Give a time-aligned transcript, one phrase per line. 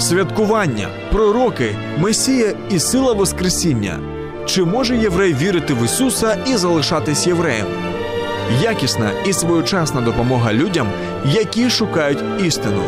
[0.00, 3.98] Святкування, пророки, Месія і сила Воскресіння.
[4.46, 7.66] Чи може єврей вірити в Ісуса і залишатись євреєм?
[8.62, 10.88] Якісна і своєчасна допомога людям,
[11.24, 12.82] які шукають істину.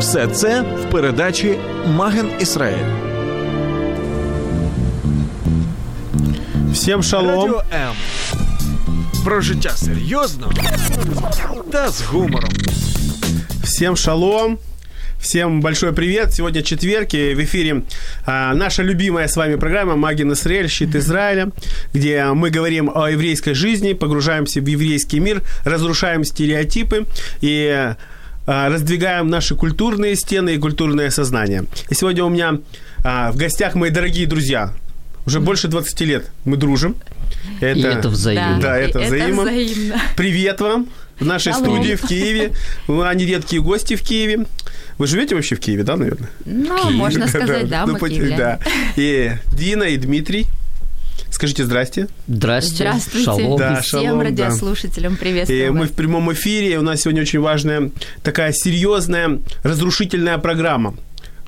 [0.00, 2.86] Все це в передачі Маген Ізраїль.
[6.72, 7.40] Всем шалом.
[7.40, 7.94] Радіо М.
[9.24, 10.50] Про життя серйозно
[11.72, 12.50] та з гумором.
[13.62, 14.58] Всем шалом.
[15.26, 16.32] Всем большой привет.
[16.32, 17.82] Сегодня четверг, и в эфире
[18.26, 20.68] а, наша любимая с вами программа «Магин Израиль.
[20.68, 21.50] Щит Израиля»,
[21.92, 27.06] где мы говорим о еврейской жизни, погружаемся в еврейский мир, разрушаем стереотипы
[27.40, 27.96] и
[28.46, 31.64] а, раздвигаем наши культурные стены и культурное сознание.
[31.90, 32.60] И сегодня у меня
[33.02, 34.72] а, в гостях мои дорогие друзья.
[35.26, 36.94] Уже больше 20 лет мы дружим.
[37.60, 38.60] И это взаимно.
[38.62, 39.42] Да, это это взаимно.
[39.42, 40.00] взаимно.
[40.16, 40.86] Привет вам
[41.18, 41.64] в нашей Шалом.
[41.66, 42.52] студии в Киеве.
[42.88, 44.46] Они редкие гости в Киеве.
[44.98, 46.30] Вы живете вообще в Киеве, да, наверное?
[46.44, 48.36] Ну, можно сказать, да, ну, мы киевляне.
[48.36, 48.58] да.
[48.96, 50.46] И Дина, и Дмитрий.
[51.30, 52.08] Скажите здрасте.
[52.28, 52.76] Здрасте.
[52.76, 53.24] Здравствуйте.
[53.24, 53.58] Шалом.
[53.58, 54.24] Да, Всем шалом, да.
[54.24, 55.50] радиослушателям привет.
[55.50, 56.78] И мы в прямом эфире.
[56.78, 57.90] У нас сегодня очень важная,
[58.22, 60.94] такая серьезная, разрушительная программа.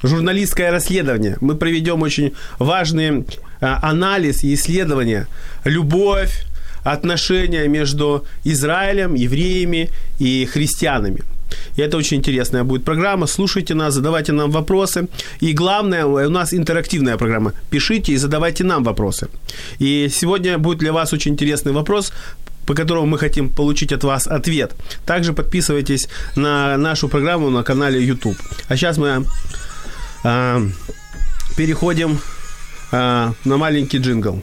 [0.03, 1.39] Журналистское расследование.
[1.41, 3.25] Мы проведем очень важный
[3.61, 5.27] а, анализ и исследование.
[5.65, 6.45] Любовь,
[6.85, 11.23] отношения между Израилем, евреями и христианами.
[11.77, 13.27] И это очень интересная будет программа.
[13.27, 15.09] Слушайте нас, задавайте нам вопросы.
[15.41, 17.53] И главное, у нас интерактивная программа.
[17.71, 19.29] Пишите и задавайте нам вопросы.
[19.79, 22.13] И сегодня будет для вас очень интересный вопрос,
[22.67, 24.75] по которому мы хотим получить от вас ответ.
[25.07, 28.37] Также подписывайтесь на нашу программу на канале YouTube.
[28.69, 29.25] А сейчас мы
[30.25, 30.61] а,
[31.57, 32.19] переходим
[32.93, 34.43] а, на маленький джингл.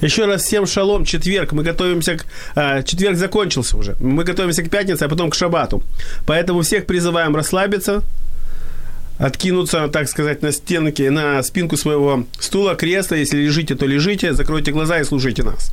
[0.00, 1.04] Еще раз всем шалом.
[1.04, 1.52] Четверг.
[1.52, 2.26] Мы готовимся к...
[2.54, 3.96] а, четверг закончился уже.
[4.00, 5.82] Мы готовимся к пятнице, а потом к шабату.
[6.26, 8.02] Поэтому всех призываем расслабиться,
[9.18, 13.16] откинуться, так сказать, на стенки, на спинку своего стула, кресла.
[13.16, 15.72] Если лежите, то лежите, закройте глаза и слушайте нас.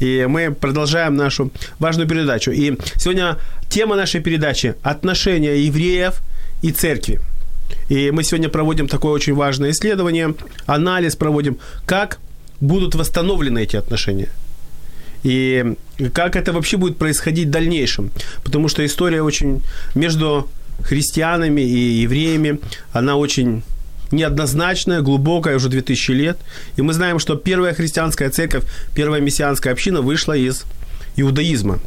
[0.00, 2.50] И мы продолжаем нашу важную передачу.
[2.50, 3.36] И сегодня
[3.68, 6.22] тема нашей передачи– отношения евреев
[6.62, 7.20] и церкви.
[7.88, 10.34] И мы сегодня проводим такое очень важное исследование,
[10.66, 12.18] анализ проводим, как
[12.60, 14.28] будут восстановлены эти отношения.
[15.22, 15.74] И
[16.12, 18.10] как это вообще будет происходить в дальнейшем.
[18.44, 19.62] Потому что история очень
[19.94, 20.48] между
[20.82, 22.60] христианами и евреями,
[22.92, 23.62] она очень
[24.12, 26.38] неоднозначная, глубокая, уже 2000 лет.
[26.76, 30.64] И мы знаем, что первая христианская церковь, первая мессианская община вышла из
[31.16, 31.80] иудаизма.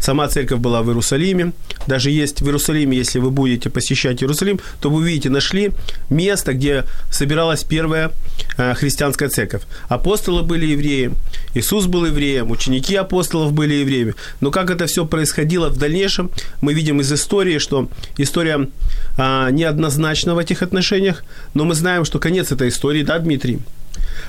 [0.00, 1.52] Сама церковь была в Иерусалиме.
[1.86, 5.72] Даже есть в Иерусалиме, если вы будете посещать Иерусалим, то вы увидите, нашли
[6.10, 8.10] место, где собиралась первая
[8.56, 9.62] э, христианская церковь.
[9.88, 11.12] Апостолы были евреи,
[11.54, 14.14] Иисус был евреем, ученики апостолов были евреями.
[14.40, 16.30] Но как это все происходило в дальнейшем,
[16.60, 18.68] мы видим из истории, что история
[19.16, 21.24] а, неоднозначна в этих отношениях,
[21.54, 23.60] но мы знаем, что конец этой истории, да, Дмитрий?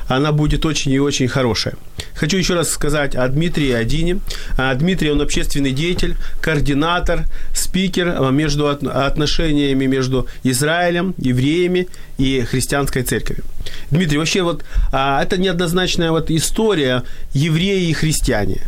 [0.07, 1.75] Она будет очень и очень хорошая.
[2.13, 4.19] Хочу еще раз сказать о Дмитрии Адине.
[4.57, 11.87] А, Дмитрий, он общественный деятель, координатор, спикер а, между от- отношениями между Израилем, евреями
[12.17, 13.43] и христианской церковью.
[13.91, 17.03] Дмитрий, вообще вот а, это неоднозначная вот история
[17.33, 18.61] евреи и христиане.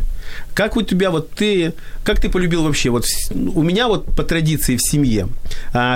[0.54, 1.72] Как у тебя вот ты,
[2.04, 2.90] как ты полюбил вообще?
[2.90, 3.06] Вот
[3.54, 5.28] у меня вот по традиции в семье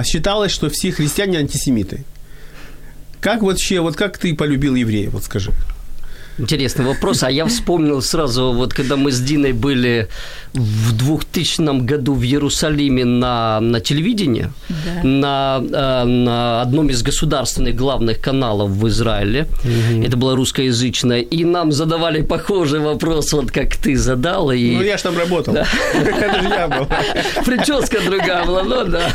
[0.04, 2.04] считалось, что все христиане антисемиты.
[3.22, 5.52] Как вообще, вот как ты полюбил евреев, вот скажи?
[6.38, 7.22] Интересный вопрос.
[7.22, 10.08] А я вспомнил сразу, вот когда мы с Диной были
[10.54, 15.02] в 2000 году в Иерусалиме на, на телевидении, Да.
[15.08, 19.46] на, э, на одном из государственных главных каналов в Израиле.
[20.04, 21.20] Это было русскоязычное.
[21.20, 24.50] И нам задавали похожий вопрос, вот как ты задал.
[24.50, 24.76] И...
[24.76, 25.54] Ну, я ж там работал.
[25.94, 26.86] Это же я был.
[27.44, 29.10] Прическа другая была, ну да.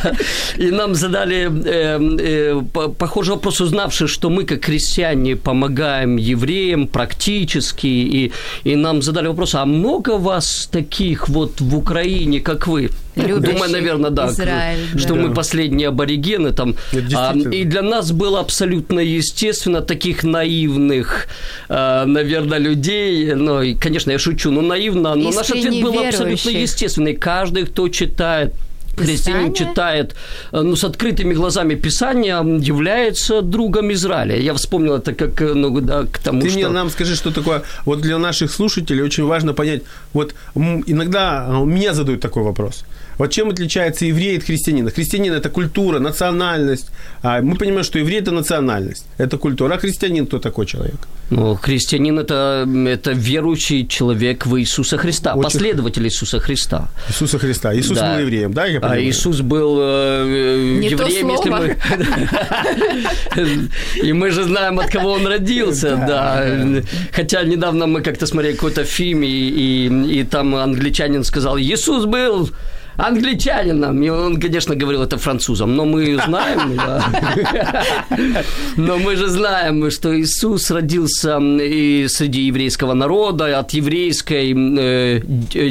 [0.58, 6.88] И нам задали э, э, по- похожий вопрос, узнавши, что мы, как христиане, помогаем евреям,
[6.88, 8.32] практически, и,
[8.64, 12.90] и нам задали вопрос, а много вас таких вот в Украине, как вы?
[13.16, 15.22] Думаю, наверное, да, Израиль, что да.
[15.22, 16.76] мы последние аборигены там.
[17.16, 21.28] А, и для нас было абсолютно естественно таких наивных,
[21.70, 23.34] а, наверное, людей.
[23.34, 25.16] Ну, и, конечно, я шучу, но наивно.
[25.16, 26.62] Но наш ответ Искренне был абсолютно верующих.
[26.62, 27.16] естественный.
[27.16, 28.54] Каждый, кто читает
[29.06, 29.54] Писание?
[29.54, 30.16] читает
[30.52, 34.36] э, ну, с открытыми глазами Писания, является другом Израиля.
[34.38, 36.58] Я вспомнил это как, э, ну, да, к тому, Ты что...
[36.58, 37.62] мне нам скажи, что такое.
[37.86, 39.82] Вот для наших слушателей очень важно понять.
[40.14, 42.84] Вот иногда а, меня задают такой вопрос.
[43.18, 44.90] Вот чем отличается еврей от христианина?
[44.92, 46.88] Христианин– это культура, национальность.
[47.24, 49.74] А мы понимаем, что еврей– это национальность, это культура.
[49.76, 50.96] А христианин кто такой человек?
[51.30, 56.90] Ну, христианин это, это верующий человек в Иисуса Христа, Очень- последователь Иисуса Христа.
[57.10, 57.74] Иисуса Христа.
[57.76, 58.14] Иисус Да.
[58.14, 59.04] был евреем, да, я А понимаю?
[59.10, 61.76] Иисус был э, Не то евреем, если слово.
[63.36, 64.08] мы...
[64.08, 66.46] И мы же знаем, от кого он родился, да.
[67.12, 72.50] Хотя недавно мы как-то смотрели какой-то фильм, и там англичанин сказал, Иисус был
[72.98, 74.02] англичанином.
[74.04, 76.80] И он, конечно, говорил это французом, но мы знаем,
[78.78, 85.22] но мы же знаем, что Иисус родился и среди еврейского народа, от еврейской э,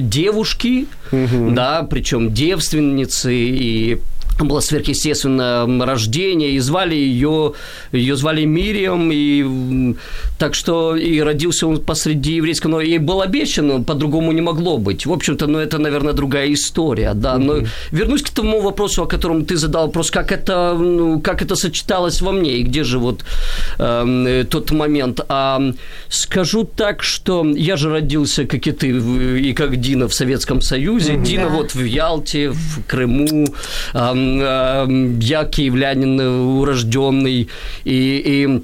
[0.01, 3.99] девушки, да, причем девственницы и
[4.45, 7.53] было сверхъестественное рождение, и звали ее,
[7.93, 9.95] ее звали Мириам, и
[10.39, 15.07] так что и родился он посреди еврейского, но ей был обещан, по-другому не могло быть.
[15.07, 17.39] В общем-то, ну, это, наверное, другая история, да.
[17.39, 21.57] Но вернусь к тому вопросу, о котором ты задал вопрос, как это, ну, как это
[21.57, 23.25] сочеталось во мне, и где же вот
[23.79, 25.21] э, тот момент.
[25.29, 25.61] А,
[26.09, 31.17] скажу так, что я же родился, как и ты, и как Дина в Советском Союзе.
[31.17, 31.49] Дина Да.
[31.49, 33.47] вот в Ялте, в Крыму.
[33.93, 34.26] Ам,
[35.21, 37.49] Я киевлянин э, урожденный.
[37.85, 38.63] И, и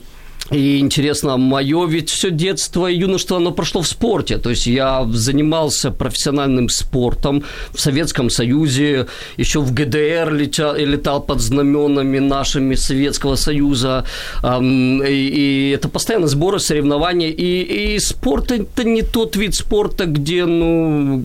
[0.52, 4.38] и интересно, мое ведь все детство и юношество, оно прошло в спорте.
[4.38, 9.06] То есть я занимался профессиональным спортом в Советском Союзе,
[9.36, 14.04] еще в ГДР летал, летал под знаменами нашими Советского Союза.
[14.42, 17.30] И, и это постоянно сборы, соревнования.
[17.30, 21.22] И, и спорт– это не тот вид спорта, где, ну,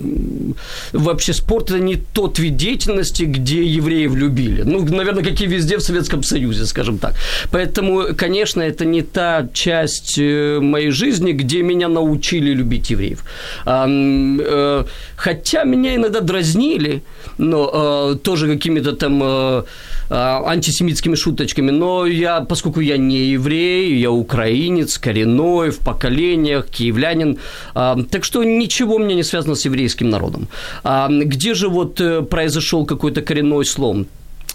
[0.93, 4.61] вообще спорт– это не тот вид деятельности, где евреев любили.
[4.63, 7.15] Ну, наверное, как и везде в Советском Союзе, скажем так.
[7.51, 13.23] Поэтому, конечно, это не та часть э, моей жизни, где меня научили любить евреев.
[13.65, 14.83] Э,
[15.15, 17.01] Хотя меня иногда дразнили,
[17.39, 19.23] но э, тоже какими-то там
[20.09, 27.37] антисемитскими шуточками, но я, поскольку я не еврей, я украинец, коренной, в поколениях, киевлянин,
[27.73, 30.47] так что ничего меня не связано с еврейским народом.
[31.09, 34.05] Где же вот произошел какой-то коренной слом?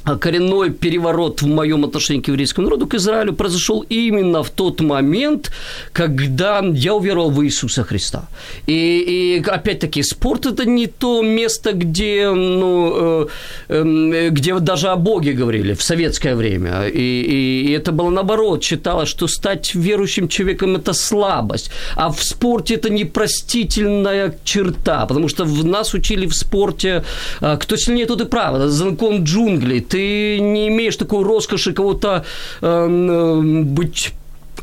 [0.05, 5.53] Коренной переворот в моем отношении к еврейскому народу, к Израилю, произошел именно в тот момент,
[5.93, 8.29] когда я уверовал в Иисуса Христа.
[8.67, 13.29] И, и опять-таки, спорт– это не то место, где, ну,
[13.69, 16.89] э, э, где даже о Боге говорили в советское время.
[16.89, 18.65] И, и, и это было наоборот.
[18.65, 21.71] Считалось, что стать верующим человеком– это слабость.
[21.97, 27.05] А в спорте это непростительная черта, потому что в нас учили в спорте,
[27.41, 28.57] а, кто сильнее, тот и прав.
[28.57, 29.81] Это закон джунглей.
[29.93, 32.25] Ты не имеешь такой роскоши кого-то
[32.63, 34.13] эм, быть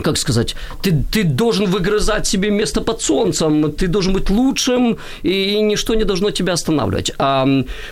[0.04, 5.60] как сказать, ты, ты должен выгрызать себе место под солнцем, ты должен быть лучшим, и
[5.62, 7.12] ничто не должно тебя останавливать.
[7.18, 7.46] А,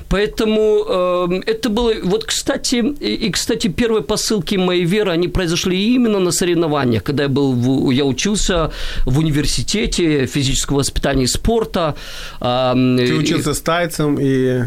[0.09, 1.93] поэтому э, это было...
[2.03, 7.23] Вот, кстати, и, и, кстати, первые посылки моей веры, они произошли именно на соревнованиях, когда
[7.23, 7.53] я был...
[7.53, 8.71] В, я учился
[9.05, 11.95] в университете физического воспитания и спорта.
[12.39, 14.63] А, Ты и- учился с Тайцем и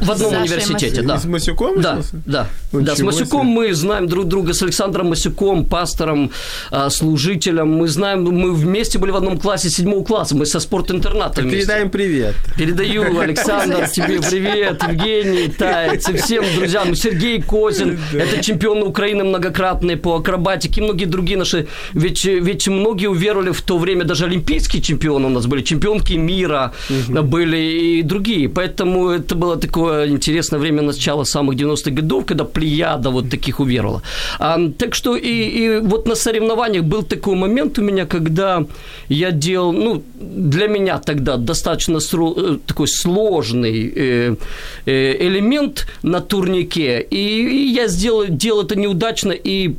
[0.00, 1.18] в одном Сашей университете, да.
[1.18, 2.48] с Масюком Да, да.
[2.72, 3.54] Да, с Ничего Масюком себе.
[3.54, 6.30] мы знаем друг друга, с Александром Масюком, пастором,
[6.70, 7.68] а, служителем.
[7.68, 11.60] Мы знаем, мы вместе были в одном классе седьмого класса, мы со спортинтерната вместе.
[11.60, 12.34] Передаем привет.
[12.56, 16.94] Передаю, Александр, тебе привет, Евгений, Таец, и всем друзьям.
[16.94, 21.68] Сергей Козин, это чемпион Украины многократный по акробатике, и многие другие наши.
[21.92, 26.72] Ведь, ведь многие уверовали в то время, даже олимпийские чемпионы у нас были, чемпионки мира
[27.08, 28.48] были и другие.
[28.48, 34.02] Поэтому это было такое интересное время начала самых 90-х годов, когда плеяда вот таких уверовала.
[34.38, 38.64] А, так что и, и вот на соревнованиях был такой момент у меня, когда
[39.08, 44.36] я делал, ну, для меня тогда достаточно сро- э, такой сложный э,
[44.86, 49.76] э, элемент на турнике, и, и я сделал, делал это неудачно, и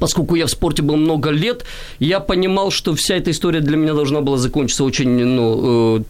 [0.00, 1.64] Поскольку я в спорте был много лет,
[1.98, 6.02] я понимал, что вся эта история для меня должна была закончиться очень ну, э,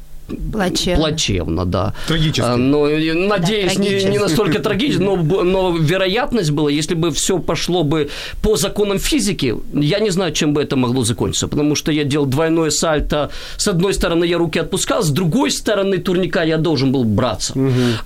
[0.53, 1.09] Плачевно.
[1.09, 1.95] Плачевно, да.
[2.07, 2.41] Трагически.
[2.47, 7.11] А, Но, э, надеюсь, Да, не, не настолько трагично, но, но вероятность была, если бы
[7.11, 8.11] все пошло бы
[8.43, 12.27] по законам физики, я не знаю, чем бы это могло закончиться, потому что я делал
[12.27, 17.05] двойное сальто, с одной стороны я руки отпускал, с другой стороны турника я должен был
[17.05, 17.55] браться.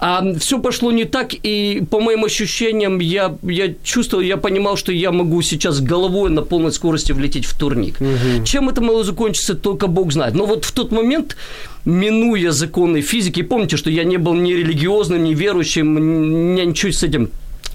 [0.00, 4.92] А все пошло не так, и по моим ощущениям я, я чувствовал, я понимал, что
[4.92, 7.96] я могу сейчас головой на полной скорости влететь в турник.
[8.44, 10.34] Чем это могло закончиться, только Бог знает.
[10.34, 11.36] Но вот в тот момент
[11.84, 17.02] минуя законы физики, помните, что я не был ни религиозным, ни верующим, меня ничего с
[17.02, 17.30] этим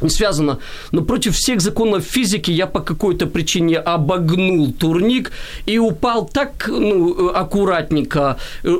[0.08, 0.60] связано,
[0.92, 5.32] но против всех законов физики я по какой-то причине обогнул турник
[5.66, 8.76] и упал так ну, аккуратненько э,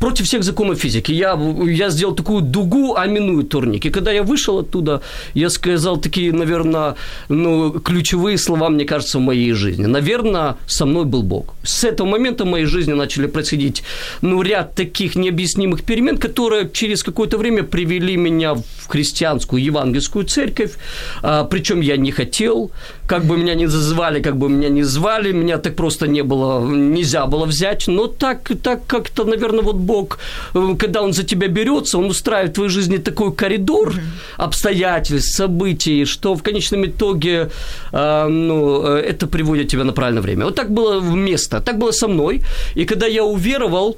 [0.00, 1.12] против всех законов физики.
[1.12, 3.86] Я, я сделал такую дугу, а миную турник.
[3.86, 5.02] И когда я вышел оттуда,
[5.34, 6.94] я сказал такие, наверное,
[7.28, 9.86] ну, ключевые слова, мне кажется, в моей жизни.
[9.86, 11.54] Наверное, со мной был Бог.
[11.62, 13.82] С этого момента в моей жизни начали происходить
[14.22, 20.76] ну, ряд таких необъяснимых перемен, которые через какое-то время привели меня в христианскую евангельскую церковь.
[21.22, 22.70] А, причем я не хотел,
[23.06, 26.60] как бы меня ни зазывали, как бы меня не звали, меня так просто не было,
[26.64, 27.88] нельзя было взять.
[27.88, 30.18] Но так, так как-то, наверное, вот Бог,
[30.54, 33.94] э, когда Он за тебя берется, Он устраивает в твоей жизни такой коридор
[34.38, 37.48] обстоятельств, событий, что в конечном итоге
[37.92, 40.44] а, ну, э, это приводит тебя на правильное время.
[40.44, 42.42] Вот так было место, так было со мной.
[42.76, 43.96] И когда я уверовал,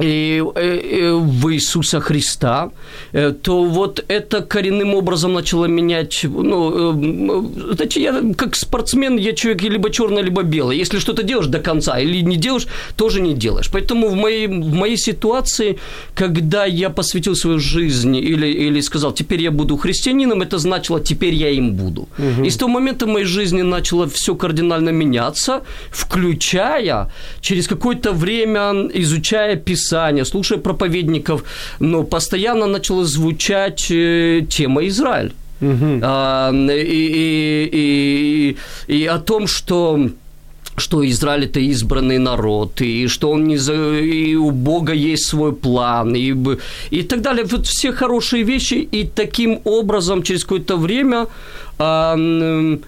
[0.00, 2.70] и, э, э, в Иисуса Христа,
[3.12, 6.92] э, то вот это коренным образом начало менять, ну,
[7.74, 10.78] знаете, я как спортсмен, я человек либо черный, либо белый.
[10.78, 13.70] Если что-то делаешь до конца или не делаешь, тоже не делаешь.
[13.72, 15.78] Поэтому в моей, в моей ситуации,
[16.14, 21.34] когда я посвятил свою жизнь или, или сказал, теперь я буду христианином, это значило, теперь
[21.34, 22.08] я им буду.
[22.44, 27.10] И с того момента в моей жизни начало все кардинально меняться, включая
[27.40, 29.83] через какое-то время, изучая Писание,
[30.24, 31.44] слушая проповедников,
[31.80, 35.32] но постоянно начала звучать э, тема Израиль.
[36.02, 38.56] А, и, и,
[38.88, 40.10] и, и о том, что
[40.76, 43.74] что Израиль это избранный народ, и что он не за...
[44.00, 46.34] и у Бога есть свой план, и,
[46.90, 47.44] и так далее.
[47.44, 51.26] Вот все хорошие вещи, и таким образом через какое-то время
[51.78, 52.78] э,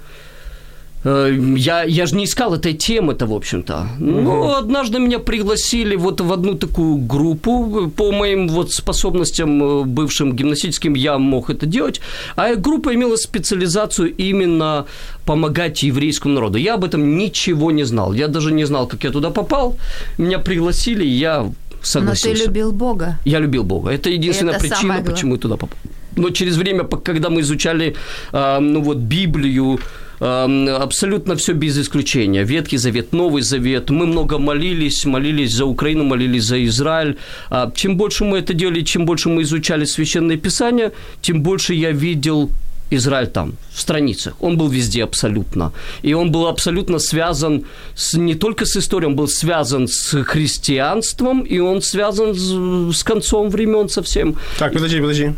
[1.07, 3.87] я, я же не искал этой темы-то, в общем-то.
[3.99, 7.91] Но однажды меня пригласили вот в одну такую группу.
[7.97, 12.01] По моим вот способностям э, бывшим гимнастическим я мог это делать.
[12.35, 14.87] А группа имела специализацию именно
[15.25, 16.59] помогать еврейскому народу.
[16.59, 18.13] Я об этом ничего не знал.
[18.13, 19.77] Я даже не знал, как я туда попал.
[20.19, 22.43] Меня пригласили, и я Но согласился.
[22.43, 23.19] ты любил Бога.
[23.25, 23.91] Я любил Бога.
[23.91, 25.79] Это единственная Это причина, почему я туда попал.
[26.17, 27.95] Но через время, когда мы изучали,
[28.33, 29.79] а, ну вот, Библию,
[30.21, 32.45] абсолютно все без исключения.
[32.45, 33.91] Ветхий Завет, Новый Завет.
[33.91, 37.17] Мы много молились, молились за Украину, молились за Израиль.
[37.51, 41.93] А, Чем больше мы это делали, чем больше мы изучали Священное Писание, тем больше я
[41.93, 42.51] видел
[42.91, 44.35] Израиль там, в страницах.
[44.41, 45.73] Он был везде абсолютно.
[46.03, 51.41] И он был абсолютно связан с, не только с историей, он был связан с христианством,
[51.41, 54.37] и он связан с, с концом времен совсем.
[54.59, 55.33] Так, подожди, подожди.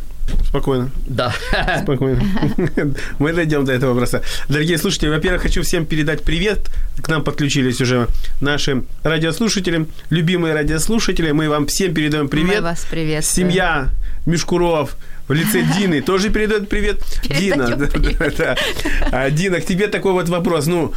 [0.49, 1.35] Спокойно, Да.
[1.83, 2.23] спокойно.
[3.19, 4.23] Мы дойдем до этого вопроса.
[4.49, 6.71] Дорогие слушатели, во-первых, хочу всем передать привет.
[7.03, 8.09] К нам подключились уже
[8.41, 11.31] наши радиослушатели, любимые радиослушатели.
[11.33, 12.57] Мы вам всем передаем привет.
[12.57, 13.51] Мы вас приветствуем.
[13.51, 13.89] Семья
[14.27, 14.97] Мишкуров
[15.29, 17.01] в лице Дины тоже передает привет.
[17.25, 18.19] Дина, Передаём да, привет.
[18.39, 18.57] да, да.
[19.13, 20.67] А, Дина, к тебе такой вот вопрос.
[20.67, 20.93] Ну,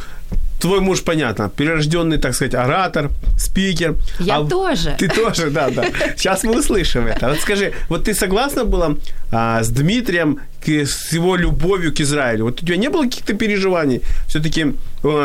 [0.62, 3.94] твой муж, понятно, перерожденный, так сказать, оратор, спикер.
[4.20, 4.94] Я А тоже.
[4.98, 5.84] Ты тоже, да, да.
[6.16, 7.28] Сейчас мы услышим это.
[7.28, 8.94] Вот скажи, вот ты согласна была
[9.32, 12.44] а, с Дмитрием, к, с его любовью к Израилю?
[12.44, 14.00] Вот у тебя не было каких-то переживаний?
[14.28, 14.66] Все-таки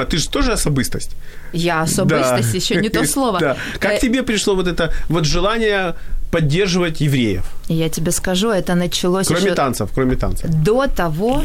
[0.09, 1.11] ты же тоже особистость.
[1.53, 2.57] Я особистость, Да.
[2.57, 3.39] еще не то слово.
[3.39, 3.55] Да.
[3.79, 5.93] Как Э, тебе пришло вот это вот желание
[6.31, 7.43] поддерживать евреев?
[7.69, 10.49] Я тебе скажу, это началось Кроме еще танцев, кроме танцев.
[10.49, 11.43] до того,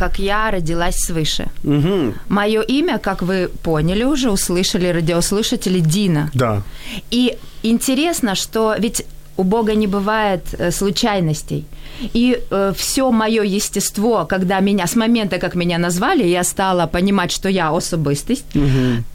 [0.00, 1.44] как я родилась свыше.
[1.64, 2.14] Угу.
[2.28, 6.30] Мое имя, как вы поняли уже, услышали радиослушатели, Дина.
[6.34, 6.62] Да.
[7.10, 9.04] И интересно, что ведь
[9.36, 11.64] у Бога не бывает э, случайностей.
[12.14, 12.40] И
[12.76, 17.70] все мое естество, когда меня, с момента, как меня назвали, я стала понимать, что я
[17.76, 18.44] особистость,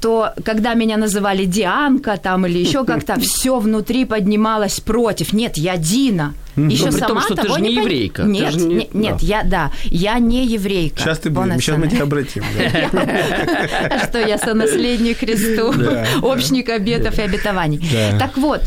[0.02, 5.34] то когда меня называли Дианка там или еще как-то, все внутри поднималось против.
[5.34, 6.34] Нет, я Дина.
[6.56, 8.22] Еще Но при сама том, что ты того ж не пон- еврейка.
[8.24, 11.02] Ты Нет, не- не- нет, я, да, я не еврейка.
[11.02, 12.44] Сейчас ты будешь, сейчас мы тебя обратим.
[12.58, 14.00] да.
[14.10, 17.82] Что я сонаследник Христу, Да, общник обетов и обетований.
[17.92, 18.18] Да.
[18.20, 18.62] Так вот,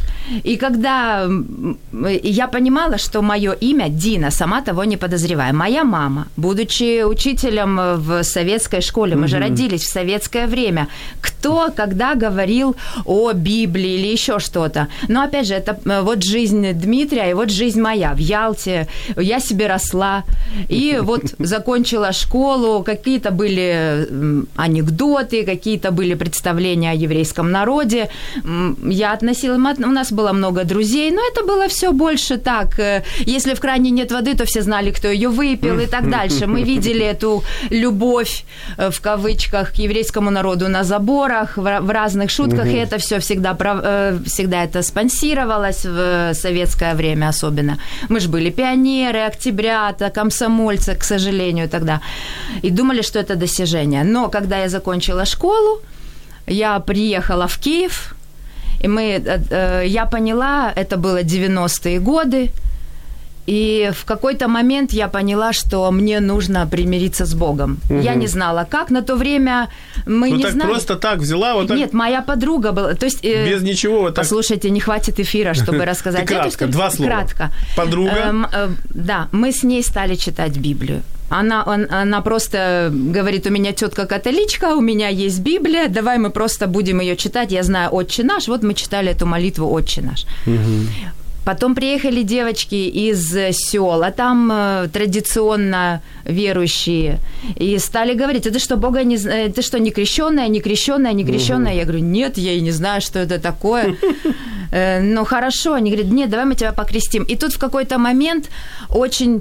[0.45, 1.27] И когда
[2.23, 5.53] я понимала, что мое имя Дина, сама того не подозревая.
[5.53, 10.89] Моя мама, будучи учителем в советской школе, мы же родились в советское время,
[11.21, 14.89] кто когда говорил о Библии или еще что-то.
[15.09, 18.87] Но опять же, это э, вот жизнь Дмитрия и вот жизнь моя в Ялте.
[19.17, 20.25] Я себе росла
[20.69, 24.09] и вот закончила школу, какие-то были
[24.57, 28.09] анекдоты, какие-то были представления о еврейском народе.
[28.83, 32.79] Я относила, у нас было много друзей, но это было все больше так.
[32.79, 36.47] Э, если в кране нет воды, то все знали, кто ее выпил и так дальше.
[36.47, 38.45] Мы видели эту любовь
[38.79, 43.57] э, в кавычках к еврейскому народу на заборах, в разных шутках, и это все всегда,
[43.61, 47.79] э, всегда это спонсировалось в советское время особенно.
[48.11, 52.01] Мы же были пионеры, октябрята, комсомольцы, к сожалению, тогда.
[52.65, 54.05] И думали, что это достижение.
[54.05, 55.81] Но когда я закончила школу,
[56.47, 58.15] я приехала в Киев,
[58.85, 62.51] и мы, э, э, я поняла, это было 90-е годы,
[63.49, 67.79] и в какой-то момент я поняла, что мне нужно примириться с Богом.
[67.89, 68.01] Угу.
[68.01, 68.91] Я не знала, как.
[68.91, 69.69] На то время
[70.07, 70.71] мы ну, не так знали.
[70.71, 71.79] просто так взяла вот так?
[71.79, 72.95] Нет, моя подруга была.
[72.95, 74.01] То есть, э, Без ничего.
[74.01, 74.25] Вот так...
[74.25, 76.27] Послушайте, не хватит эфира, чтобы рассказать.
[76.27, 77.11] Кратко, два слова.
[77.11, 77.51] Кратко.
[77.75, 78.11] Подруга?
[78.11, 81.03] Эм, э, да, мы с ней стали читать Библию.
[81.31, 86.31] Она, он, она просто говорит, у меня тетка католичка, у меня есть Библия, давай мы
[86.31, 87.53] просто будем ее читать.
[87.53, 90.27] Я знаю «Отче наш», вот мы читали эту молитву «Отче наш».
[90.47, 90.87] Угу.
[91.49, 97.21] Потом приехали девочки из села, там э, традиционно верующие,
[97.57, 101.25] и стали говорить, а ты что, Бога не ты что, не крещенная, не крещенная, не
[101.25, 101.73] крещенная?
[101.73, 101.79] Угу.
[101.79, 103.97] Я говорю, нет, я и не знаю, что это такое.
[104.71, 105.73] Э, ну, хорошо.
[105.73, 107.23] Они говорят, нет, давай мы тебя покрестим.
[107.23, 108.51] И тут в какой-то момент
[108.91, 109.41] очень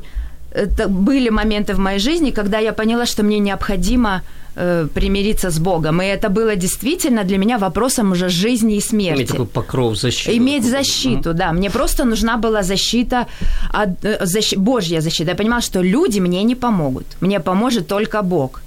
[0.53, 4.21] это были моменты в моей жизни, когда я поняла, что мне необходимо
[4.57, 6.01] э, примириться с Богом.
[6.01, 9.19] И это было действительно для меня вопросом уже жизни и смерти.
[9.19, 10.37] Иметь такой покров защиты.
[10.37, 11.53] Иметь защиту, да.
[11.53, 13.25] Мне просто нужна была защита,
[13.73, 14.55] от, э, защ...
[14.57, 15.31] Божья защита.
[15.31, 17.05] Я понимала, что люди мне не помогут.
[17.21, 18.61] Мне поможет только Бог.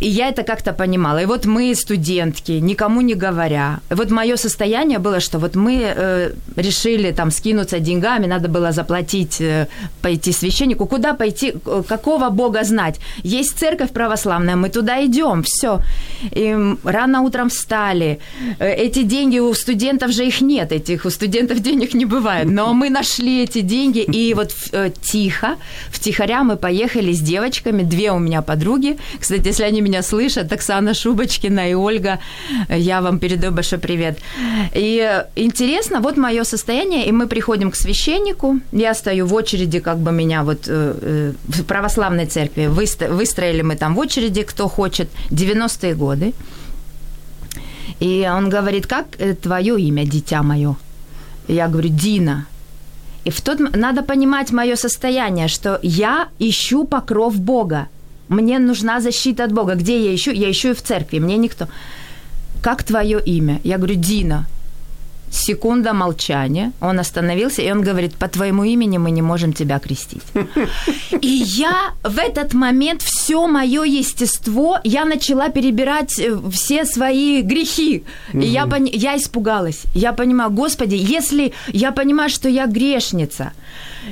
[0.00, 1.22] И я это как-то понимала.
[1.22, 3.80] И вот мы, студентки, никому не говоря.
[3.90, 9.40] Вот мое состояние было, что вот мы э, решили там скинуться деньгами, надо было заплатить,
[9.40, 9.66] э,
[10.02, 10.86] пойти священнику.
[10.86, 11.54] Куда пойти,
[11.88, 13.00] какого Бога знать?
[13.24, 15.80] Есть церковь православная, мы туда идем, все.
[16.36, 18.18] И рано утром встали.
[18.58, 22.46] Э, эти деньги у студентов же их нет, этих у студентов денег не бывает.
[22.50, 25.56] Но мы нашли эти деньги, и вот э, тихо,
[25.90, 28.96] втихаря мы поехали с девочками, две у меня подруги.
[29.20, 32.18] Кстати, если они они меня слышат, Оксана Шубочкина и Ольга,
[32.68, 34.18] я вам передаю большой привет.
[34.74, 39.98] И интересно, вот мое состояние, и мы приходим к священнику, я стою в очереди, как
[39.98, 45.08] бы меня вот э, э, в православной церкви, выстроили мы там в очереди, кто хочет,
[45.30, 46.32] 90-е годы.
[48.00, 50.74] И он говорит, как э, твое имя, дитя мое?
[51.48, 52.46] Я говорю, Дина.
[53.24, 57.86] И в тот надо понимать мое состояние, что я ищу покров Бога.
[58.28, 59.74] Мне нужна защита от Бога.
[59.74, 60.32] Где я ищу?
[60.32, 61.20] Я ищу и в церкви.
[61.20, 61.66] Мне никто.
[62.62, 63.60] Как твое имя?
[63.64, 64.46] Я говорю, Дина.
[65.30, 66.72] Секунда молчания.
[66.80, 70.22] Он остановился, и он говорит, по твоему имени мы не можем тебя крестить.
[71.20, 78.04] И я в этот момент все мое естество, я начала перебирать э, все свои грехи.
[78.32, 79.82] И я, пони- я испугалась.
[79.94, 83.52] Я понимаю, Господи, если я понимаю, что я грешница,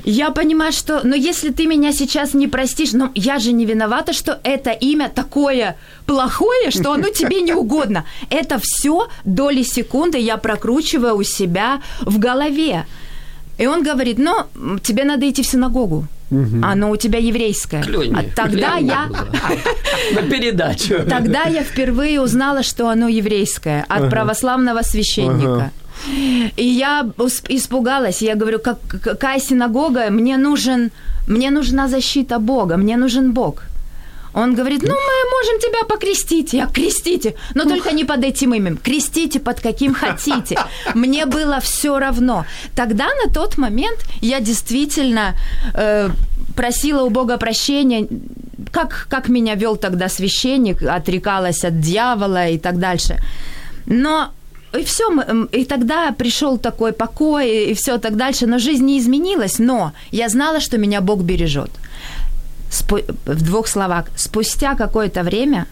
[0.05, 4.13] я понимаю, что, но если ты меня сейчас не простишь, но я же не виновата,
[4.13, 5.77] что это имя такое
[6.07, 8.05] плохое, что оно тебе не угодно.
[8.31, 12.87] Это все доли секунды я прокручиваю у себя в голове.
[13.59, 16.07] И он говорит, ну, тебе надо идти в синагогу.
[16.31, 16.61] Угу.
[16.63, 17.83] Оно у тебя еврейское.
[17.83, 18.89] Клюни, а тогда клюни.
[18.89, 19.09] я...
[20.23, 20.95] На передачу.
[21.09, 24.11] Тогда я впервые узнала, что оно еврейское от ага.
[24.11, 25.55] православного священника.
[25.55, 25.71] Ага.
[26.57, 27.11] И я
[27.49, 28.23] испугалась.
[28.23, 30.11] Я говорю, как, какая синагога?
[30.11, 30.91] Мне нужен,
[31.29, 33.63] мне нужна защита Бога, мне нужен Бог.
[34.37, 36.53] Он говорит, ну, мы можем тебя покрестить.
[36.53, 38.77] Я, крестите, но только не под этим именем.
[38.77, 40.59] Крестите под каким хотите.
[40.95, 42.45] Мне было все равно.
[42.75, 45.35] Тогда на тот момент я действительно
[45.75, 46.11] э,
[46.55, 48.07] просила у Бога прощения,
[48.73, 53.17] как, как меня вел тогда священник, отрекалась от дьявола и так дальше.
[53.87, 54.33] Но
[54.79, 55.05] и все,
[55.53, 60.29] и тогда пришел такой покой, и все так дальше, но жизнь не изменилась, но я
[60.29, 61.71] знала, что меня Бог бережет.
[62.71, 65.67] В двух словах, спустя какое-то время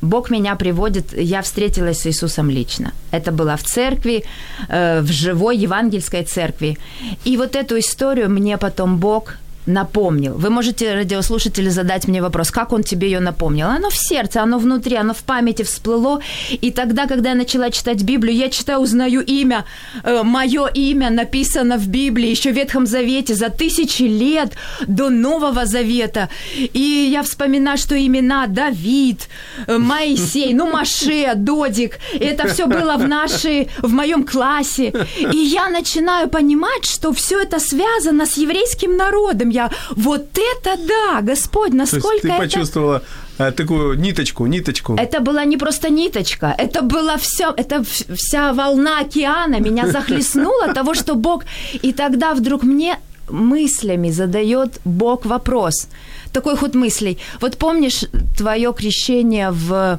[0.00, 2.92] Бог меня приводит, я встретилась с Иисусом лично.
[3.10, 4.24] Это было в церкви,
[4.68, 6.78] э, в живой евангельской церкви.
[7.24, 9.34] И вот эту историю мне потом Бог
[9.68, 10.34] напомнил.
[10.34, 13.66] Вы можете, радиослушатели, задать мне вопрос, как он тебе ее напомнил?
[13.66, 16.20] Оно в сердце, оно внутри, оно в памяти всплыло.
[16.50, 19.64] И тогда, когда я начала читать Библию, я читаю, узнаю имя,
[20.04, 24.52] э, мое имя написано в Библии, еще в Ветхом Завете, за тысячи лет
[24.86, 26.28] до Нового Завета.
[26.56, 29.28] И я вспоминаю, что имена Давид,
[29.66, 34.92] э, Моисей, ну, Маше, Додик, это все было в нашей, в моем классе.
[35.32, 39.50] И я начинаю понимать, что все это связано с еврейским народом.
[39.58, 42.38] Я, вот это да, Господь, насколько ты это...
[42.38, 43.02] почувствовала
[43.38, 44.94] э, такую ниточку, ниточку.
[44.94, 50.94] Это была не просто ниточка, это была все, это вся волна океана меня захлестнула того,
[50.94, 51.44] что Бог...
[51.82, 52.96] И тогда вдруг мне
[53.30, 55.88] мыслями задает Бог вопрос.
[56.32, 57.18] Такой ход мыслей.
[57.40, 58.04] Вот помнишь
[58.36, 59.98] твое крещение в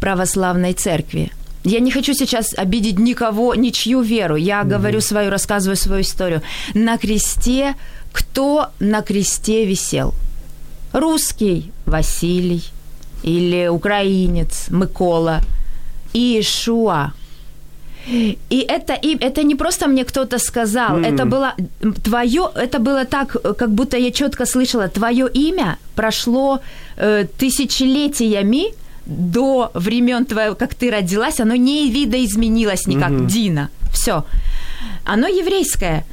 [0.00, 1.30] православной церкви?
[1.64, 4.36] Я не хочу сейчас обидеть никого, ничью веру.
[4.36, 6.42] Я говорю свою, рассказываю свою историю.
[6.74, 7.74] На кресте,
[8.12, 10.14] кто на кресте висел?
[10.92, 12.62] Русский Василий
[13.22, 15.40] или украинец Микола
[16.12, 17.12] и Ишуа.
[18.50, 21.54] И это, и это не просто мне кто-то сказал, это было
[22.02, 26.60] твое, это было так, как будто я четко слышала, твое имя прошло
[26.96, 28.74] э, тысячелетиями
[29.06, 34.24] до времен твоего, как ты родилась, оно не видоизменилось никак, Дина, все.
[35.04, 36.04] Оно еврейское.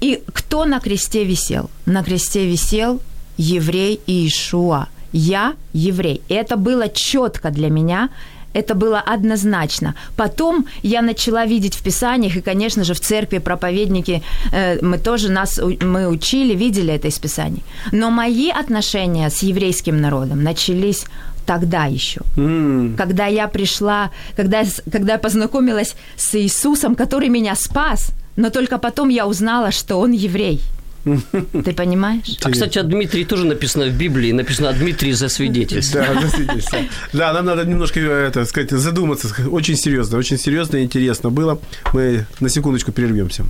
[0.00, 1.70] И кто на кресте висел?
[1.86, 3.00] На кресте висел
[3.36, 4.88] еврей Иешуа.
[5.12, 6.20] Я еврей.
[6.28, 8.08] И это было четко для меня,
[8.52, 9.94] это было однозначно.
[10.16, 15.30] Потом я начала видеть в Писаниях, и, конечно же, в церкви проповедники, э, мы тоже
[15.30, 17.62] нас, мы учили, видели это из Писаний.
[17.92, 21.04] Но мои отношения с еврейским народом начались
[21.46, 28.12] тогда еще, М, когда я пришла, когда, когда я познакомилась с Иисусом, который меня спас,
[28.36, 30.60] но только потом я узнала, что он еврей.
[31.64, 32.38] Ты понимаешь?
[32.42, 36.00] А, кстати, о Дмитрии тоже написано в Библии, написано о Дмитрии за свидетельство.
[36.00, 36.76] Да, засветился.
[37.12, 39.28] Да, нам надо немножко, э, это сказать, задуматься.
[39.50, 41.58] Очень серьезно, очень серьезно и интересно было.
[41.94, 43.44] Мы на секундочку прервемся.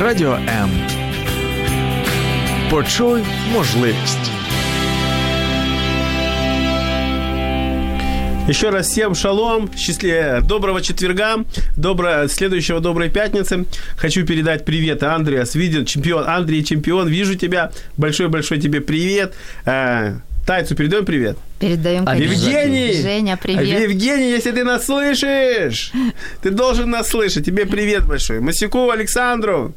[0.00, 0.70] Радіо М.
[2.70, 4.33] Почуй можливість.
[8.46, 11.44] Еще раз всем шалом, счастливо, доброго четверга,
[11.78, 13.64] доброго, следующего доброй пятницы.
[13.96, 19.32] Хочу передать привет Андреас, виден, чемпион, Андрей, чемпион, вижу тебя, большой-большой тебе привет.
[19.64, 21.38] Э, Тайцу передаем привет.
[21.58, 22.34] Передаем А конечно.
[22.34, 23.00] Евгений!
[23.00, 23.80] Женя, привет.
[23.80, 25.90] Евгений, если ты нас слышишь,
[26.42, 27.46] ты должен нас слышать.
[27.46, 28.40] Тебе привет большой.
[28.40, 29.72] Масюкову Александру,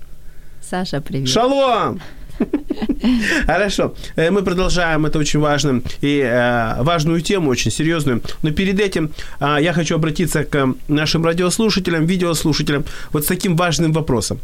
[0.61, 1.29] Саша, привет.
[1.29, 2.01] шалом!
[3.45, 3.93] Хорошо.
[4.15, 5.05] Э, Мы продолжаем.
[5.05, 5.81] Это очень важно.
[6.01, 8.21] И э, важную тему, очень серьезную.
[8.43, 13.93] Но перед этим э, я хочу обратиться к нашим радиослушателям, видеослушателям вот с таким важным
[13.93, 14.39] вопросом.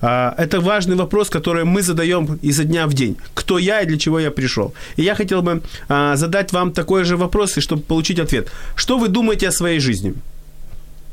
[0.00, 3.16] А, Это важный вопрос, который мы задаем изо дня в день.
[3.34, 4.72] Кто я и для чего я пришел?
[4.96, 8.48] И я хотел бы а, задать вам такой же вопрос, и чтобы получить ответ.
[8.76, 10.14] Что вы думаете о своей жизни?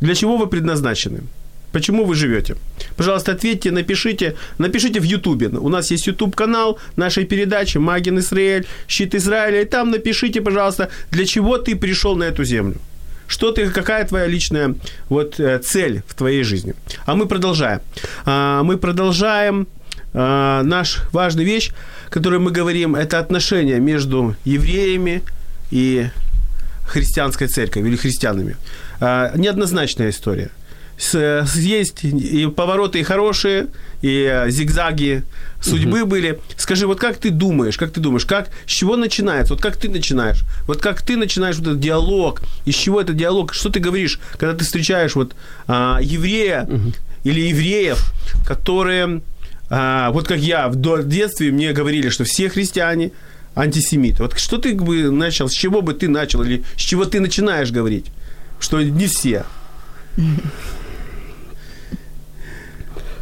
[0.01, 1.21] Для чего вы предназначены?
[1.75, 2.55] Почему вы живете?
[2.95, 4.35] Пожалуйста, ответьте, напишите.
[4.57, 5.49] Напишите в Ютубе.
[5.49, 9.61] У нас есть Ютуб-канал нашей передачи «Магин Израиль», «Щит Израиля».
[9.61, 12.75] И там напишите, пожалуйста, для чего ты пришел на эту землю.
[13.27, 14.75] Что ты, какая твоя личная
[15.09, 16.75] вот, э, цель в твоей жизни?
[17.05, 17.81] А мы продолжаем.
[18.25, 19.67] А, Мы продолжаем
[20.13, 21.71] а, наш важный вещь,
[22.09, 25.23] которую мы говорим, это отношения между евреями
[25.71, 26.07] и
[26.87, 28.55] христианской церковью или христианами.
[29.01, 30.51] А, Неоднозначная история.
[30.97, 33.67] Есть и повороты и хорошие,
[34.01, 35.23] и э, зигзаги
[35.61, 36.39] судьбы были.
[36.57, 39.89] Скажи, вот как ты думаешь, как ты думаешь, как, с чего начинается, вот как ты
[39.89, 44.19] начинаешь, вот как ты начинаешь вот этот диалог, из чего этот диалог, что ты говоришь,
[44.37, 45.35] когда ты встречаешь вот
[45.67, 46.69] а, еврея
[47.23, 48.13] или евреев,
[48.45, 49.21] которые,
[49.69, 53.11] а, вот как я в детстве мне говорили, что все христиане
[53.55, 54.21] антисемиты.
[54.21, 57.71] Вот что ты бы начал, с чего бы ты начал, или с чего ты начинаешь
[57.71, 58.05] говорить,
[58.59, 59.45] что не все.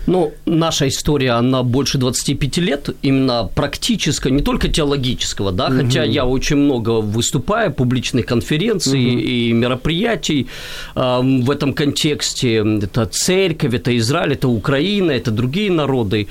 [0.06, 6.26] Ну, наша история, она больше 25 лет, именно практического, не только теологического, да, хотя я
[6.26, 10.48] очень много выступаю, публичных конференций и мероприятий
[10.96, 12.64] эм, в этом контексте.
[12.84, 16.28] Это церковь, это Израиль, это Украина, это другие народы.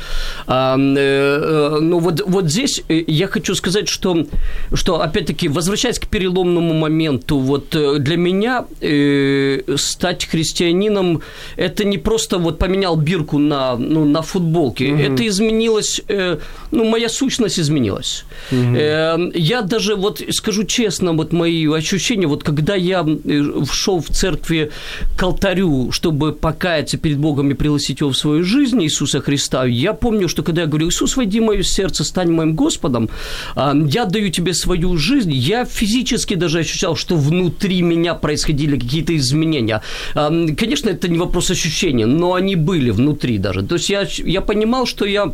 [0.46, 4.26] Э, э, ну, вот, вот здесь э, я хочу сказать, что,
[4.74, 11.22] что опять-таки, возвращаясь к переломному моменту, вот э, для меня э, стать христианином–
[11.56, 14.92] это не просто вот поменял бирку на на, ну, на футболке.
[14.92, 15.02] Угу.
[15.02, 16.38] Это изменилось, э,
[16.70, 18.24] ну, моя сущность изменилась.
[18.52, 18.76] Угу.
[18.76, 24.08] Э, я даже, вот скажу честно, вот мои ощущения, вот когда я э, шел в
[24.08, 24.70] церкви
[25.16, 29.92] к алтарю, чтобы покаяться перед Богом и пригласить его в свою жизнь, Иисуса Христа, я
[29.92, 33.08] помню, что когда я говорю, Иисус, войди в мое сердце, стань моим Господом,
[33.54, 39.12] а, я даю тебе свою жизнь, я физически даже ощущал, что внутри меня происходили какие-то
[39.16, 39.80] изменения.
[40.14, 43.51] А, конечно, это не вопрос ощущения, но они были внутри даже.
[43.60, 45.32] То есть я, я понимал, что я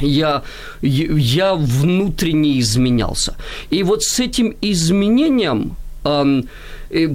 [0.00, 0.42] я,
[0.80, 3.34] я внутренне изменялся.
[3.70, 5.76] И вот с этим изменением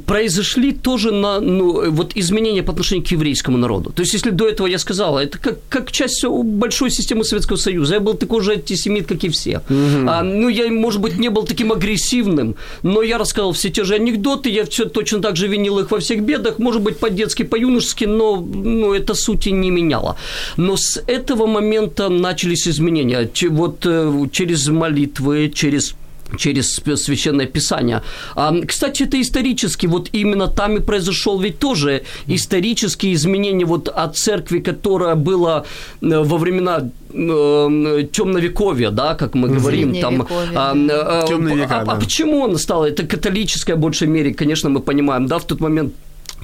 [0.06, 3.92] произошли тоже на, ну, вот изменения по отношению к еврейскому народу.
[3.92, 7.96] То есть, если до этого я сказала, это как, как часть большой системы Советского Союза,
[7.96, 9.58] я был такой же антисемит, как и все.
[9.70, 10.08] Угу.
[10.08, 13.96] А, ну, я, может быть, не был таким агрессивным, но я рассказал все те же
[13.96, 18.06] анекдоты, я все точно так же винил их во всех бедах, может быть, по-детски, по-юношески,
[18.06, 20.16] но ну, это сути не меняло.
[20.58, 23.30] Но с этого момента начались изменения.
[23.50, 25.96] Вот э, через молитвы, через
[26.38, 28.02] через священное писание.
[28.36, 34.17] А, кстати, это исторически, вот именно там и произошел ведь тоже исторические изменения вот от
[34.17, 35.63] церкви, которая была
[36.02, 41.91] э, во времена э, темновековья, да, как мы говорим, там, а, а, века, а, да.
[41.91, 42.86] а почему она стала?
[42.86, 45.93] Это католическая в большей мере, конечно, мы понимаем, да, в тот момент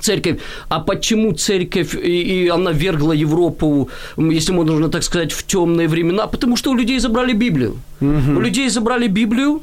[0.02, 0.40] церковь.
[0.70, 6.28] А почему церковь, и, и она вергла Европу, если можно так сказать, в темные времена?
[6.28, 7.76] Потому что у людей забрали Библию.
[8.02, 8.38] Угу.
[8.38, 9.62] У людей забрали Библию,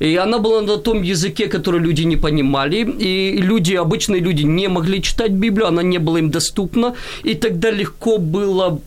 [0.00, 4.68] и она была на том языке, который люди не понимали, и люди, обычные люди не
[4.68, 8.80] могли читать Библию, она не была им доступна, и тогда легко было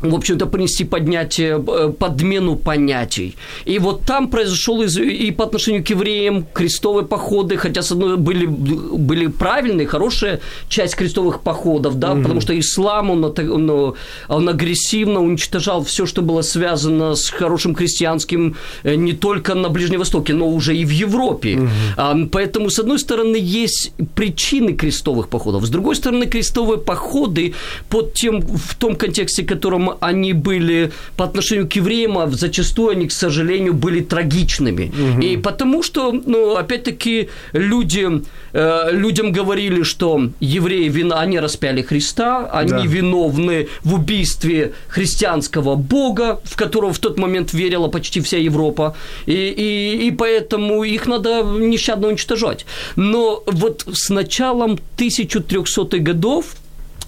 [0.00, 3.36] в общем-то, принести поднятие, э, подмену понятий.
[3.64, 8.46] И вот там произошел и по отношению к евреям крестовые походы, хотя с одной были,
[8.46, 13.94] были правильные, хорошая часть крестовых походов, да, mm потому что ислам, он, он,
[14.28, 19.98] он агрессивно уничтожал все, что было связано с хорошим крестьянским э, не только на Ближнем
[19.98, 21.58] Востоке, но уже и в Европе.
[21.96, 27.54] mm Поэтому, с одной стороны, есть причины крестовых походов, с другой стороны, крестовые походы
[27.88, 32.90] под тем, в том контексте, в котором они были по отношению к евреям, а зачастую
[32.90, 34.92] они, к сожалению, были трагичными.
[35.14, 35.22] Угу.
[35.22, 38.22] И потому что, ну, опять-таки, люди,
[38.52, 42.82] э, людям говорили, что евреи, вина, они распяли Христа, они да.
[42.84, 48.96] виновны в убийстве христианского Бога, в которого в тот момент верила почти вся Европа,
[49.26, 52.66] и, и, и поэтому их надо нещадно уничтожать.
[52.96, 56.56] Но вот с началом 1300-х годов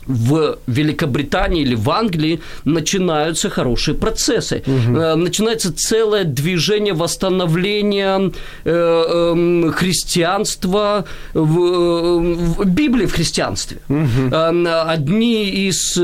[0.07, 4.63] в Великобритании или в Англии начинаются хорошие процессы.
[4.67, 5.17] Угу.
[5.17, 8.33] Начинается целое движение восстановления
[8.65, 13.79] э, эм, христианства в, э, в Библии в христианстве.
[13.89, 14.35] Угу.
[14.35, 15.95] Одни из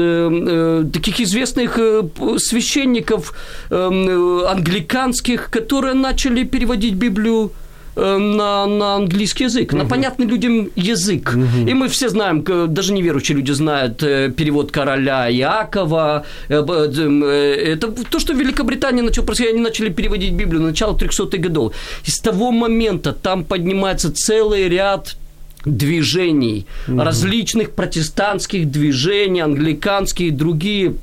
[0.92, 1.78] таких известных
[2.38, 3.32] священников
[3.70, 7.52] эм, англиканских, которые начали переводить Библию
[7.96, 9.78] на, на английский язык, угу.
[9.78, 11.34] на понятный людям язык.
[11.34, 11.68] Угу.
[11.68, 16.24] И мы все знаем, даже неверующие люди знают э, перевод короля Иакова.
[16.48, 21.38] Э, это то, что в Великобритании начало происходить, они начали переводить Библию на начало 300-х
[21.38, 21.74] годов.
[22.04, 25.16] И с того момента там поднимается целый ряд
[25.64, 27.02] движений, угу.
[27.02, 30.94] различных протестантских движений, англиканские и другие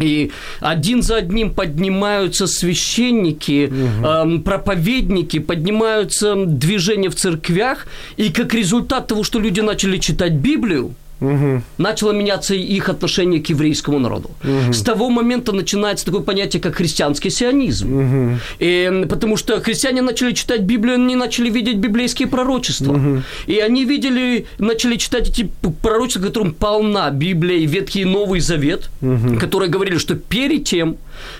[0.00, 0.30] и
[0.60, 4.40] один за одним поднимаются священники, угу.
[4.40, 11.62] проповедники, поднимаются движения в церквях, и как результат того, что люди начали читать Библию, Угу.
[11.78, 14.30] Начало меняться их отношение к еврейскому народу.
[14.42, 14.72] Угу.
[14.72, 17.98] С того момента начинается такое понятие, как христианский сионизм.
[17.98, 18.38] Угу.
[18.58, 22.92] И, потому что христиане начали читать Библию, они начали видеть библейские пророчества.
[22.92, 23.22] Угу.
[23.46, 25.50] И они видели, начали читать эти
[25.82, 29.38] пророчества, которым полна Библия и Ветхий и Новый Завет, угу.
[29.38, 30.96] которые говорили, что перед тем,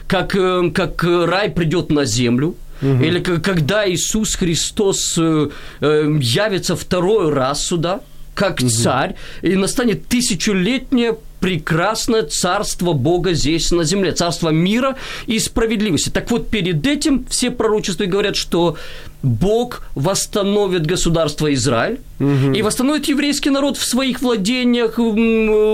[0.07, 3.05] как, э, как рай придет на землю, Угу.
[3.05, 5.49] Или когда Иисус Христос э,
[5.81, 8.01] э, явится второй раз сюда,
[8.35, 8.69] как угу.
[8.69, 16.09] царь, и настанет тысячелетнее прекрасное царство Бога здесь на земле, царство мира и справедливости.
[16.09, 18.77] Так вот, перед этим все пророчества говорят, что
[19.25, 22.53] Бог восстановит государство Израиль угу.
[22.53, 25.15] и восстановит еврейский народ в своих владениях в,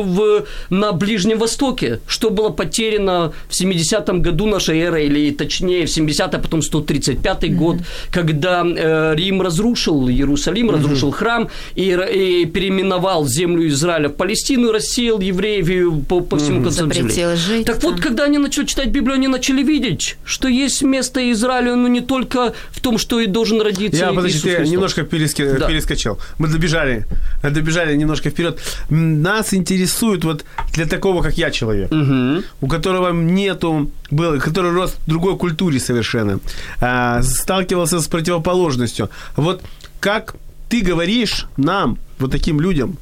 [0.03, 5.91] в, на Ближнем Востоке, что было потеряно в 70-м году нашей эры, или точнее в
[5.91, 7.65] 70-й, а потом 135-й угу.
[7.65, 7.77] год,
[8.13, 10.77] когда э, Рим разрушил Иерусалим, угу.
[10.77, 16.59] разрушил храм и, и переименовал землю Израиля в Палестину и рассеял евреев по, по всему
[16.59, 16.65] угу.
[16.67, 17.37] концу земли.
[17.37, 17.91] Жить, так там.
[17.91, 22.01] вот, когда они начали читать Библию, они начали видеть, что есть место Израилю, но не
[22.01, 24.73] только в том, что идут должен родиться Я, подожди, Иисус ты Христос.
[24.73, 25.67] немножко перески- Да.
[25.67, 26.19] перескочил.
[26.39, 27.07] Мы добежали,
[27.43, 28.59] добежали немножко вперед.
[28.91, 32.43] Нас интересует вот для такого, как я, человек, Мгм.
[32.61, 36.39] у которого нету, был, который рос в другой культуре совершенно,
[36.81, 39.09] а, сталкивался с противоположностью.
[39.37, 39.63] Вот
[40.01, 40.35] как
[40.69, 42.99] ты говоришь нам, вот таким людям,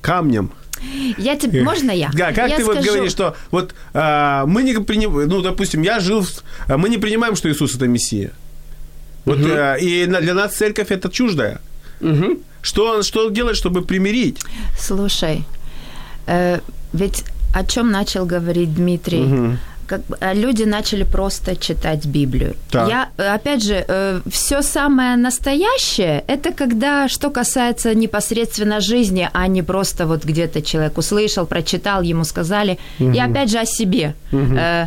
[0.00, 0.50] камням,
[1.18, 2.10] Я тебе, можно я?
[2.14, 5.82] да, как я ты вот скажу- говоришь, что вот а, мы не принимаем, ну, допустим,
[5.82, 8.30] я жил, в- а, мы не принимаем, что Иисус это Мессия.
[9.24, 11.60] Вот, а, и на- для нас церковь это чуждая.
[12.00, 12.38] Мгм.
[12.62, 14.40] Что он, что он делает, чтобы примирить?
[14.78, 15.44] Слушай,
[16.26, 16.60] э,
[16.92, 19.56] ведь о чем начал говорить Дмитрий?
[19.86, 22.54] Как, бы, а люди начали просто читать Библию.
[22.70, 22.88] Так.
[22.88, 29.62] Я, э, опять же, все самое настоящее, это когда, что касается непосредственно жизни, а не
[29.62, 32.78] просто вот где-то человек услышал, прочитал, ему сказали.
[32.98, 34.14] И опять же о себе.
[34.32, 34.86] Э,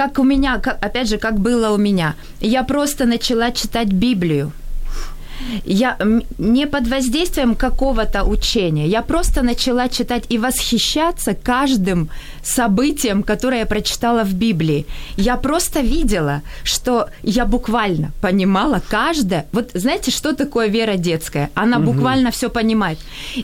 [0.00, 2.14] как у меня, как, опять же, как было у меня.
[2.40, 4.50] Я просто начала читать Библию.
[5.64, 5.96] Я
[6.38, 8.86] не под воздействием какого-то учения.
[8.86, 12.08] Я просто начала читать и восхищаться каждым
[12.42, 14.86] событием, которое я прочитала в Библии.
[15.16, 19.46] Я просто видела, что я буквально понимала каждое.
[19.52, 21.50] Вот знаете, что такое вера детская?
[21.54, 22.98] Она буквально все понимает.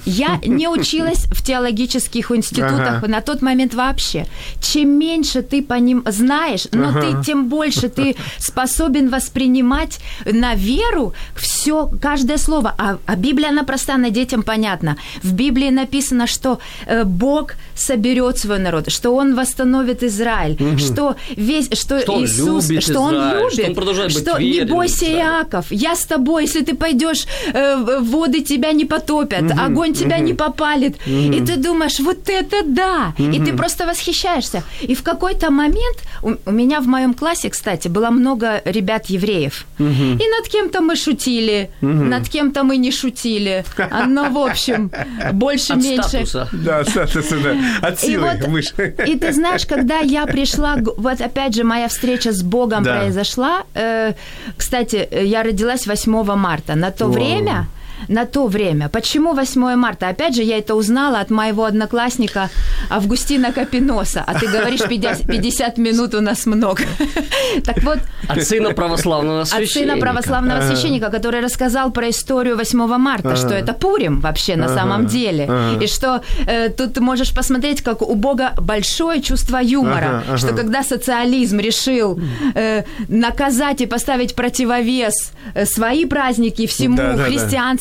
[0.05, 3.09] Я не училась в теологических институтах Ага.
[3.09, 4.27] на тот момент вообще.
[4.61, 11.13] Чем меньше ты по ним знаешь, но ты тем больше ты способен воспринимать на веру
[11.35, 12.75] все, каждое слово.
[12.79, 14.96] А, а Библия, она проста, на детям понятна.
[15.22, 21.68] В Библии написано, что э, Бог соберет свой народ, что Он восстановит Израиль, что весь,
[21.72, 24.53] что, Что он Иисус, любит что Он Израиль, любит, что он продолжает быть что не
[24.53, 25.18] верен бойся, Израилю.
[25.18, 30.35] Иаков, я с тобой, если ты пойдешь, э, воды тебя не потопят, огонь тебя не
[30.35, 30.96] попалит.
[31.07, 33.14] И ты думаешь, вот это да!
[33.18, 34.62] И ты просто восхищаешься.
[34.81, 39.66] И в какой-то момент, у, у меня в моем классе, кстати, было много ребят-евреев.
[39.79, 43.65] И над кем-то мы шутили, над кем-то мы не шутили.
[44.07, 44.91] Ну, в общем,
[45.33, 46.09] больше-меньше.
[46.09, 46.49] статуса.
[46.53, 47.55] Да, статус, да.
[47.89, 48.95] От И силы вот, выше.
[49.07, 52.99] и ты знаешь, когда я пришла, вот опять же моя встреча с Богом Да.
[53.01, 53.62] произошла.
[53.75, 54.12] э,
[54.57, 56.75] кстати, э, я родилась 8 марта.
[56.75, 57.67] На то время,
[58.09, 58.89] на то время.
[58.89, 60.09] Почему 8 марта?
[60.09, 62.51] Опять же, я это узнала от моего одноклассника
[62.91, 64.23] Августина Капиноса.
[64.27, 66.83] А ты говоришь, 50, 50 минут у нас много.
[67.65, 69.91] Так вот, От сына православного от священника.
[69.93, 75.07] сына православного священника, который рассказал про историю 8 марта, что это Пурим вообще на самом
[75.07, 75.49] деле.
[75.81, 80.83] И что э, тут ты можешь посмотреть, как у Бога большое чувство юмора, что когда
[80.83, 82.21] социализм решил
[82.55, 87.25] э, наказать и поставить противовес э, свои праздники всему Да-да-да.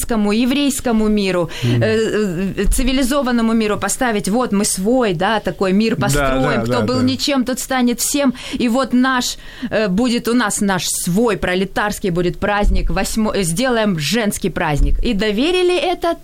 [0.06, 6.62] Христианскому, еврейскому миру, э, цивилизованному миру поставить, вот мы свой, да, такой мир построим, да,
[6.62, 7.06] кто да, был да.
[7.06, 8.34] не чем тот станет всем.
[8.60, 9.38] И вот наш
[9.72, 15.04] э, будет у нас наш свой пролетарский будет праздник, восьмо, сделаем женский праздник.
[15.04, 16.18] И доверили этот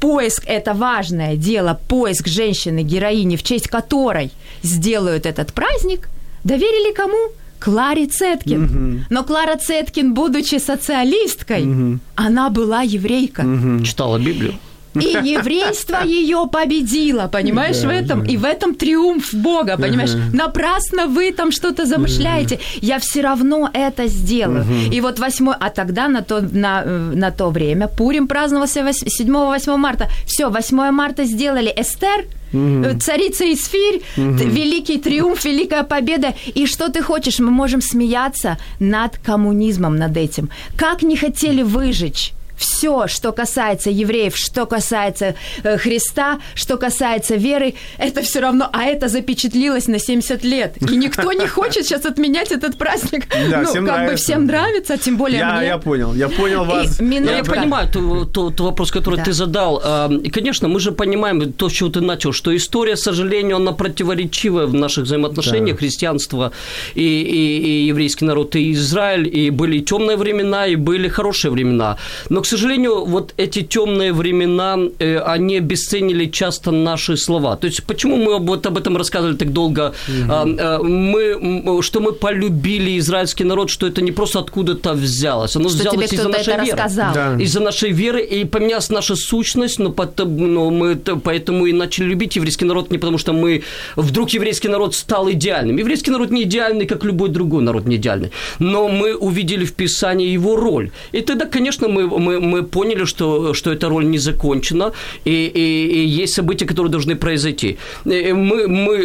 [0.00, 4.30] поиск, это важное дело, поиск женщины, героини, в честь которой
[4.62, 6.08] сделают этот праздник,
[6.44, 7.32] доверили кому?
[7.58, 9.06] Кларе Цеткин.
[9.10, 13.44] Но Клара Цеткин, будучи социалисткой, она была еврейка.
[13.84, 14.54] Читала Библию.
[15.00, 18.24] И еврейство ее победило, понимаешь, в этом.
[18.24, 20.12] И в этом триумф Бога, понимаешь.
[20.32, 22.58] Напрасно вы там что-то замышляете.
[22.80, 24.64] Я все равно это сделаю.
[24.92, 29.76] И вот 8, а тогда на то, на, э, на то время Пурим праздновался 7-8
[29.76, 30.08] марта.
[30.26, 36.34] Все, 8 марта сделали Эстер, э, царица Исфирь, т- великий триумф, великая победа.
[36.54, 37.38] И что ты хочешь?
[37.40, 40.48] Мы можем смеяться над коммунизмом, над этим.
[40.76, 47.74] Как не хотели выжечь все, что касается евреев, что касается э, Христа, что касается веры,
[47.98, 50.76] это все равно, а это запечатлилось на 70 лет.
[50.90, 53.26] И никто не хочет сейчас отменять этот праздник.
[53.50, 54.24] Да, ну, всем как бы нравится.
[54.24, 55.66] всем нравится, а тем более Я, мне.
[55.66, 57.00] я понял, я понял вас.
[57.00, 57.36] И минутка.
[57.36, 59.24] Я понимаю тот, тот вопрос, который Да.
[59.24, 59.80] ты задал.
[59.84, 63.56] А, И, конечно, мы же понимаем то, с чего ты начал, что история, к сожалению,
[63.56, 65.78] она противоречивая в наших взаимоотношениях.
[65.78, 66.52] Христианство
[66.94, 71.96] и, и- и еврейский народ, и Израиль, и были темные времена, и были хорошие времена.
[72.30, 77.56] Но, к сожалению, вот эти темные времена, э, они обесценили часто наши слова.
[77.56, 79.92] То есть, почему мы вот об этом рассказывали так долго?
[80.28, 85.56] А, а, Мы, что мы полюбили израильский народ, что это не просто откуда-то взялось.
[85.56, 87.14] Оно Что взялось из-за нашей веры рассказал.
[87.14, 87.36] Да.
[87.42, 92.36] из-за нашей веры, и поменялась наша сущность, но, потом, но мы поэтому и начали любить
[92.36, 93.62] еврейский народ не потому, что мы
[93.96, 95.78] вдруг еврейский народ стал идеальным.
[95.78, 98.30] Еврейский народ не идеальный, как любой другой народ не идеальный.
[98.60, 100.90] Но мы увидели в Писании его роль.
[101.12, 104.92] И тогда, конечно, мы, мы мы, мы поняли, что, что эта роль не закончена,
[105.24, 107.78] и, и, и есть события, которые должны произойти.
[108.04, 108.96] Э, мы, мы,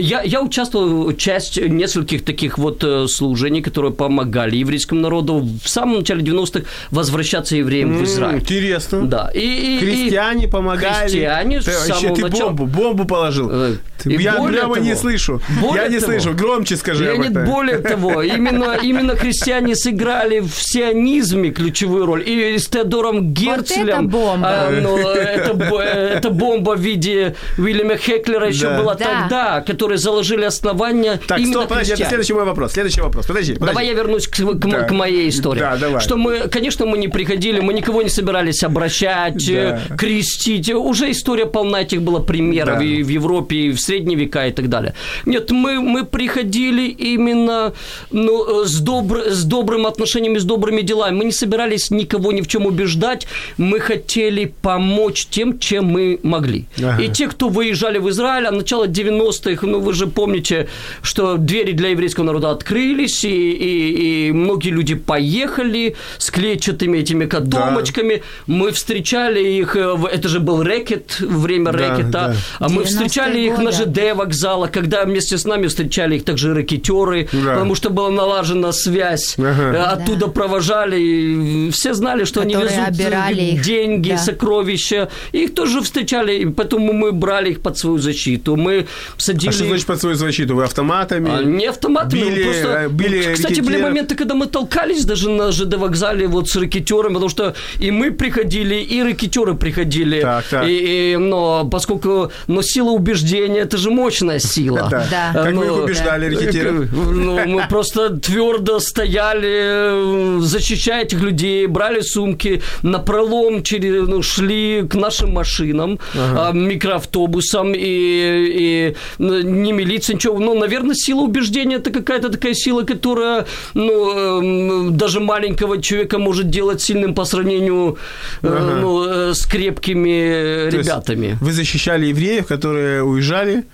[0.00, 5.68] я, я участвовал в часть нескольких таких вот э, служений, которые помогали еврейскому народу в
[5.68, 8.40] самом начале 90-х возвращаться евреям в Израиль.
[8.40, 9.06] Интересно.
[9.06, 9.30] Да.
[9.34, 11.08] И, и, Христиане помогали.
[11.08, 12.50] Христиане ты, с самого ты начала.
[12.50, 13.48] бомбу, бомбу положил.
[13.50, 15.40] Э, и я прямо не того, слышу.
[15.60, 16.36] более я не того, слышу.
[16.36, 17.44] Громче скажи об Леонид, этом.
[17.46, 22.22] более того, именно, именно христиане сыграли в сионизме ключевую роль.
[22.28, 23.88] И с Теодором Герцлем...
[23.88, 24.48] это бомба.
[24.48, 28.78] а, ну, это, это бомба в виде Уильяма Хеклера еще Да.
[28.78, 29.04] была Да.
[29.04, 32.72] тогда, которые заложили основания Так, именно стоп, подожди, это следующий мой вопрос.
[32.72, 33.26] Следующий вопрос.
[33.26, 33.72] Подожди, подожди.
[33.72, 34.82] Давай я вернусь к, к- Да.
[34.82, 35.60] к моей истории.
[35.60, 36.00] Да, давай.
[36.00, 39.80] Что мы, конечно, мы не приходили, мы никого не собирались обращать, Да.
[39.90, 40.70] э, крестить.
[40.72, 42.84] Уже история полна этих было примеров Да.
[42.84, 44.94] и в Европе, и в средние века и так далее.
[45.24, 47.72] Нет, мы, мы приходили именно
[48.10, 51.16] ну, э, с, добр, с добрым отношением, и с добрыми делами.
[51.16, 53.26] Мы не собирались никого ни в чем убеждать.
[53.56, 56.66] Мы хотели помочь тем, чем мы могли.
[56.78, 57.02] Ага.
[57.02, 60.68] И те, кто выезжали в Израиль, а начало 90-х, ну, вы же помните,
[61.02, 67.26] что двери для еврейского народа открылись, и, и- и многие люди поехали с клетчатыми этими
[67.26, 68.22] котомочками.
[68.46, 72.34] Мы встречали их, э, это же был рэкет, время Да, рэкета, да.
[72.58, 73.72] а мы 90-е встречали их на.
[73.72, 77.54] ЖД вокзалах, когда вместе с нами встречали их также рэкетеры, Да.
[77.54, 79.76] потому что была налажена связь, Ага.
[79.76, 83.62] Э, оттуда провожали, и все знали, что они Которые везут э, обирали их.
[83.62, 84.18] деньги, Да.
[84.18, 85.08] сокровища.
[85.32, 88.56] Их тоже встречали, и поэтому мы брали их под свою защиту.
[88.56, 88.86] Мы
[89.16, 89.50] садили...
[89.50, 90.54] А что значит под свою защиту?
[90.56, 91.30] Вы автоматами?
[91.30, 92.68] А, не автоматами, Били, мы просто...
[92.68, 93.82] э, били Кстати, были рекетиров?
[93.82, 98.10] моменты, когда мы толкались даже на ЖД вокзале вот с рэкетерами, потому что и мы
[98.12, 100.20] приходили, и рэкетеры приходили.
[100.20, 100.66] Так, так.
[100.68, 102.30] И, и- но поскольку...
[102.46, 104.88] Но сила убеждения– это же мощная сила.
[104.90, 105.06] Да.
[105.10, 105.30] Да.
[105.44, 106.92] Как вы их Ну, убеждали, рекетиров?
[106.92, 112.45] Ну, мы просто твердо стояли, э, защищая этих людей, брали сумки,
[112.82, 120.14] на пролом через, ну, шли к нашим машинам, а, микроавтобусам, и, и ну, не милиция,
[120.14, 120.38] ничего.
[120.38, 126.50] Ну, наверное, сила убеждения– это какая-то такая сила, которая, ну, эм, даже маленького человека может
[126.50, 127.96] делать сильным по сравнению
[128.42, 128.80] э, Ага.
[128.80, 133.64] ну, э, с крепкими То ребятами Вы защищали евреев, которые уезжали?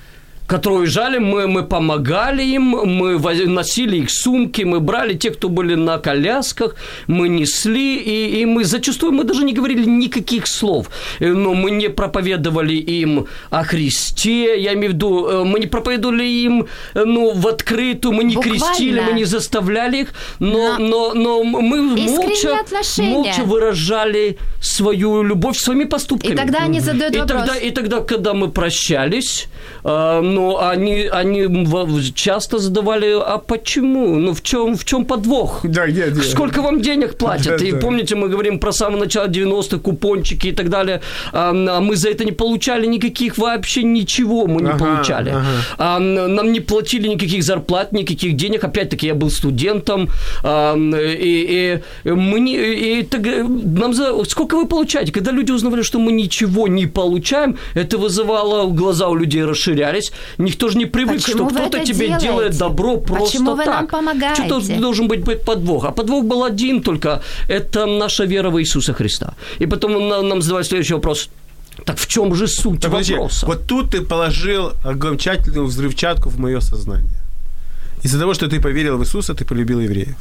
[0.46, 5.74] Которые уезжали, мы, мы помогали им, мы носили их сумки, мы брали тех, кто были
[5.76, 6.74] на колясках,
[7.06, 10.88] мы несли, и, и мы зачастую мы даже не говорили никаких слов,
[11.20, 15.66] Э, но мы не проповедовали им о Христе, я имею в виду, э, мы не
[15.66, 18.58] проповедовали им э, ну, в открытую, мы не Буквально.
[18.60, 20.08] крестили, мы не заставляли их,
[20.40, 23.10] но, Но- но, но мы молча, отношения.
[23.10, 26.32] молча выражали свою любовь своими поступками.
[26.34, 27.40] И тогда они задают И вопрос.
[27.40, 29.48] тогда, и тогда, когда мы прощались,
[30.32, 34.18] э, ну, они, они часто задавали, а почему?
[34.18, 35.60] Ну, в чем, в чем подвох?
[35.64, 36.22] Да, где, где?
[36.22, 37.58] Сколько вам денег платят?
[37.58, 37.78] Да, и да.
[37.78, 41.00] помните, мы говорим про самое начало 90-х, купончики и так далее.
[41.32, 45.30] А, мы за это не получали никаких вообще ничего мы не Ага, получали.
[45.30, 45.46] ага.
[45.78, 48.64] А, нам не платили никаких зарплат, никаких денег.
[48.64, 50.08] Опять-таки, я был студентом.
[50.42, 52.56] а, и, и мы не...
[52.56, 54.24] И, так, э, нам за...
[54.24, 55.12] Сколько вы получаете?
[55.12, 58.72] Когда люди узнавали, что мы ничего не получаем, это вызывало...
[58.72, 60.12] Глаза у людей расширялись.
[60.38, 62.26] Никто же не привык, Почему что кто-то тебе делаете?
[62.26, 63.74] делает добро просто Почему вы так.
[63.74, 64.44] нам помогаете?
[64.46, 65.84] Что-то должен быть быть подвох.
[65.84, 67.22] А подвох был один только.
[67.48, 69.34] Это наша вера в Иисуса Христа.
[69.60, 71.28] И потом на- нам задавали следующий вопрос.
[71.84, 73.46] Так в чем же суть Так, подожди, вопроса?
[73.46, 77.08] вот тут ты положил окончательную взрывчатку в мое сознание.
[78.04, 80.16] Из-за того, что ты поверил в Иисуса, ты полюбил евреев.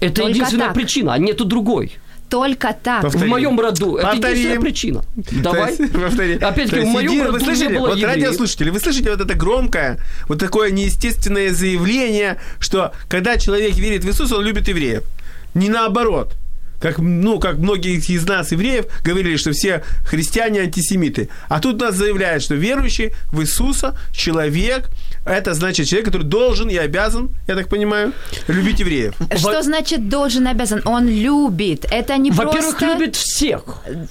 [0.00, 0.74] Это Только единственная так.
[0.74, 1.92] причина, а нету другой.
[2.34, 3.02] Только так.
[3.02, 3.26] Повтори.
[3.26, 3.94] В моем роду.
[3.96, 4.30] Это Повторим.
[4.36, 5.04] единственная причина.
[5.16, 5.76] Давай.
[5.76, 6.34] То есть, повтори.
[6.34, 8.16] Опять-таки, в моем еди- роду Вы слышали, не было вот евреев.
[8.16, 14.08] радиослушатели, вы слышите вот это громкое, вот такое неестественное заявление, что когда человек верит в
[14.08, 15.04] Иисуса, он любит евреев.
[15.54, 16.34] Не наоборот.
[16.80, 21.28] Как, ну, как многие из нас, евреев, говорили, что все христиане антисемиты.
[21.48, 24.90] А тут нас заявляют, что верующий в Иисуса человек,
[25.24, 28.12] это значит человек, который должен и обязан, я так понимаю,
[28.48, 29.14] любить евреев.
[29.36, 30.82] Что Во- значит должен, обязан?
[30.84, 31.86] Он любит.
[31.90, 32.86] Это не Во-первых, просто...
[32.86, 33.62] любит всех.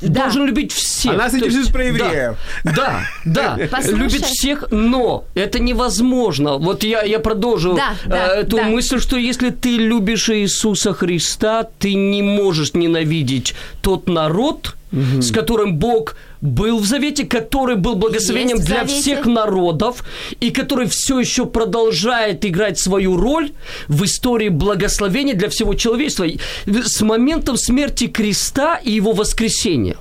[0.01, 0.23] Да.
[0.23, 1.13] Должен любить всех.
[1.13, 2.37] А нас интересует про евреев.
[2.63, 3.57] Да, да,
[3.87, 6.57] любит всех, но это невозможно.
[6.57, 8.63] Вот я, я продолжу Да, э, да, эту да.
[8.63, 15.77] мысль, что если ты любишь Иисуса Христа, ты не можешь ненавидеть тот народ, с которым
[15.77, 20.03] Бог был в завете, который был благословением для всех народов,
[20.41, 23.51] и который все еще продолжает играть свою роль
[23.87, 26.27] в истории благословения для всего человечества.
[26.65, 29.95] С моментом смерти креста и его воскресения.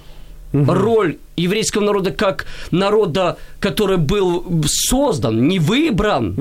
[0.53, 6.34] Роль еврейского народа как народа, который был создан, не выбран.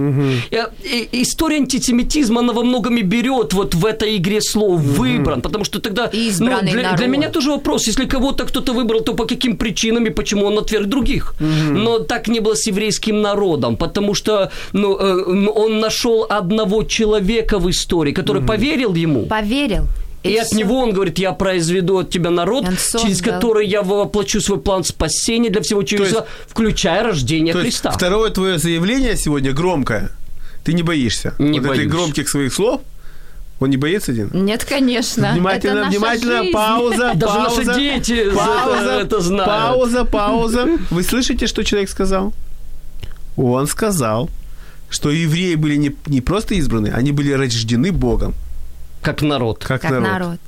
[0.51, 5.41] И, и, история антисемитизма, она во многом и берет вот в этой игре слов «выбран»,
[5.41, 6.09] потому что тогда...
[6.39, 10.09] Ну, для, для меня тоже вопрос, если кого-то кто-то выбрал, то по каким причинам и
[10.09, 11.35] почему он отверг других?
[11.39, 17.59] Но так не было с еврейским народом, потому что ну, э, он нашел одного человека
[17.59, 19.25] в истории, который поверил ему.
[19.25, 19.87] Поверил.
[20.23, 20.57] И, и от все.
[20.57, 22.65] него он говорит, я произведу от тебя народ,
[23.01, 27.89] через который я воплочу свой план спасения для всего человечества, включая рождение то Христа.
[27.89, 30.11] Есть второе твое заявление сегодня громкое.
[30.63, 31.33] Ты не боишься.
[31.39, 31.81] Не вот боюсь.
[31.81, 32.81] этих громких своих слов.
[33.59, 34.29] Он не боится, Дин?
[34.33, 35.33] Нет, конечно.
[35.33, 36.51] Внимательно, это внимательно, жизнь.
[36.51, 37.63] пауза, Даже пауза.
[37.63, 39.45] наши дети пауза, это, это знают.
[39.45, 40.69] Пауза, пауза.
[40.89, 42.33] Вы слышите, что человек сказал?
[43.37, 44.29] Он сказал,
[44.89, 48.33] что евреи были не, не просто избраны, они были рождены Богом.
[49.01, 49.63] Как народ.
[49.65, 50.07] Как, Как народ.
[50.09, 50.39] народ.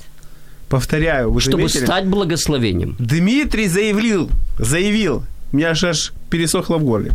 [0.69, 1.85] Повторяю, вы Чтобы заметили?
[1.85, 2.95] стать благословением.
[2.99, 7.11] Дмитрий заявил, заявил, у меня аж аж пересохло в горле,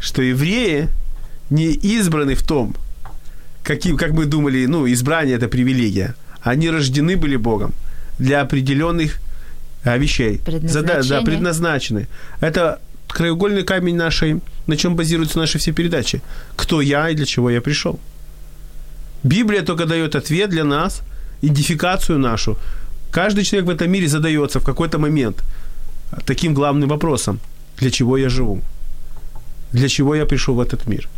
[0.00, 0.88] что евреи
[1.50, 2.74] не избраны в том,
[3.64, 6.14] каким, как мы думали, ну, избрание– это привилегия.
[6.42, 7.72] Они рождены были Богом
[8.18, 9.18] для определенных
[9.84, 10.40] а, вещей.
[10.46, 11.24] Зада- да, Предназначение.
[11.24, 12.08] предназначены.
[12.40, 16.20] Это краеугольный камень нашей, на чем базируются наши все передачи.
[16.56, 17.98] Кто я и для чего я пришел.
[19.24, 21.02] Библия только дает ответ для нас,
[21.42, 22.56] идентификацию нашу.
[23.10, 25.42] Каждый человек в этом мире задается в какой-то момент
[26.24, 27.38] таким главным вопросом.
[27.80, 28.60] Для чего я живу?
[29.72, 31.08] Для чего я пришел в этот мир?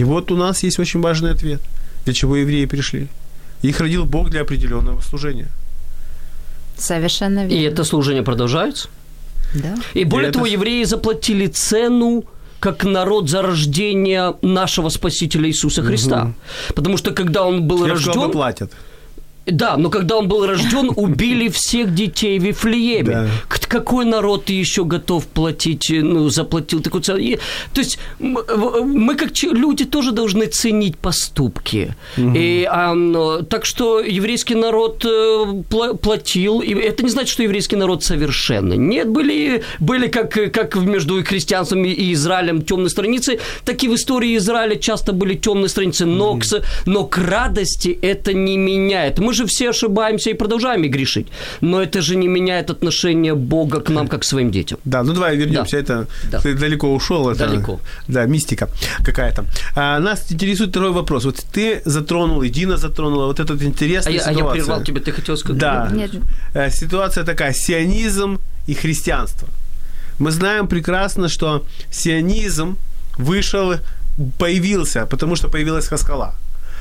[0.00, 1.60] И вот у нас есть очень важный ответ.
[2.04, 3.08] Для чего евреи пришли?
[3.62, 5.48] Их родил Бог для определенного служения.
[6.78, 7.54] Совершенно верно.
[7.54, 8.88] И это служение продолжается.
[9.54, 9.74] Да.
[9.94, 12.24] И более это того, ж- евреи заплатили цену
[12.60, 16.34] как народ за рождение нашего Спасителя Иисуса Христа.
[16.74, 18.30] Потому что когда он был сказал, рожден...
[18.30, 18.72] платят.
[19.52, 23.10] Да, но когда он был рожден, убили всех детей в Вифлееме.
[23.14, 23.26] Да.
[23.48, 27.18] К- Какой народ еще готов платить, э, ну, заплатил такую цену?
[27.18, 27.38] И,
[27.72, 31.94] то есть мы, как люди, тоже должны ценить поступки.
[32.16, 32.94] И, а,
[33.48, 35.08] так что еврейский народ э,
[35.70, 38.76] пла- платил, и это не значит, что еврейский народ совершенный.
[38.76, 44.36] Нет, были, были как, как между христианством и Израилем темные страницы, так и в истории
[44.36, 49.18] Израиля часто были темные страницы, но, к, с- но к радости это не меняет.
[49.18, 51.26] Мы же все ошибаемся и продолжаем и грешить,
[51.60, 54.78] но это же не меняет отношение Бога к нам, как к своим детям.
[54.84, 55.76] Да, ну давай вернемся.
[55.76, 55.78] Да.
[55.78, 56.40] Это Да.
[56.40, 57.28] ты далеко ушел.
[57.30, 57.80] Это, Далеко.
[58.08, 58.68] Да, мистика
[59.04, 59.44] какая-то.
[59.76, 61.24] А, нас интересует второй вопрос.
[61.24, 65.00] Вот ты затронул, и Дина затронула вот эту А интересную я, а я прервал тебя,
[65.00, 65.60] ты хотел сказать?
[65.60, 65.90] Да.
[65.92, 66.10] Нет.
[66.54, 68.38] Э, Ситуация такая: сионизм
[68.68, 69.48] и христианство.
[70.18, 72.76] Мы знаем прекрасно, что сионизм
[73.18, 73.74] вышел,
[74.38, 76.34] появился, потому что появилась Хаскала.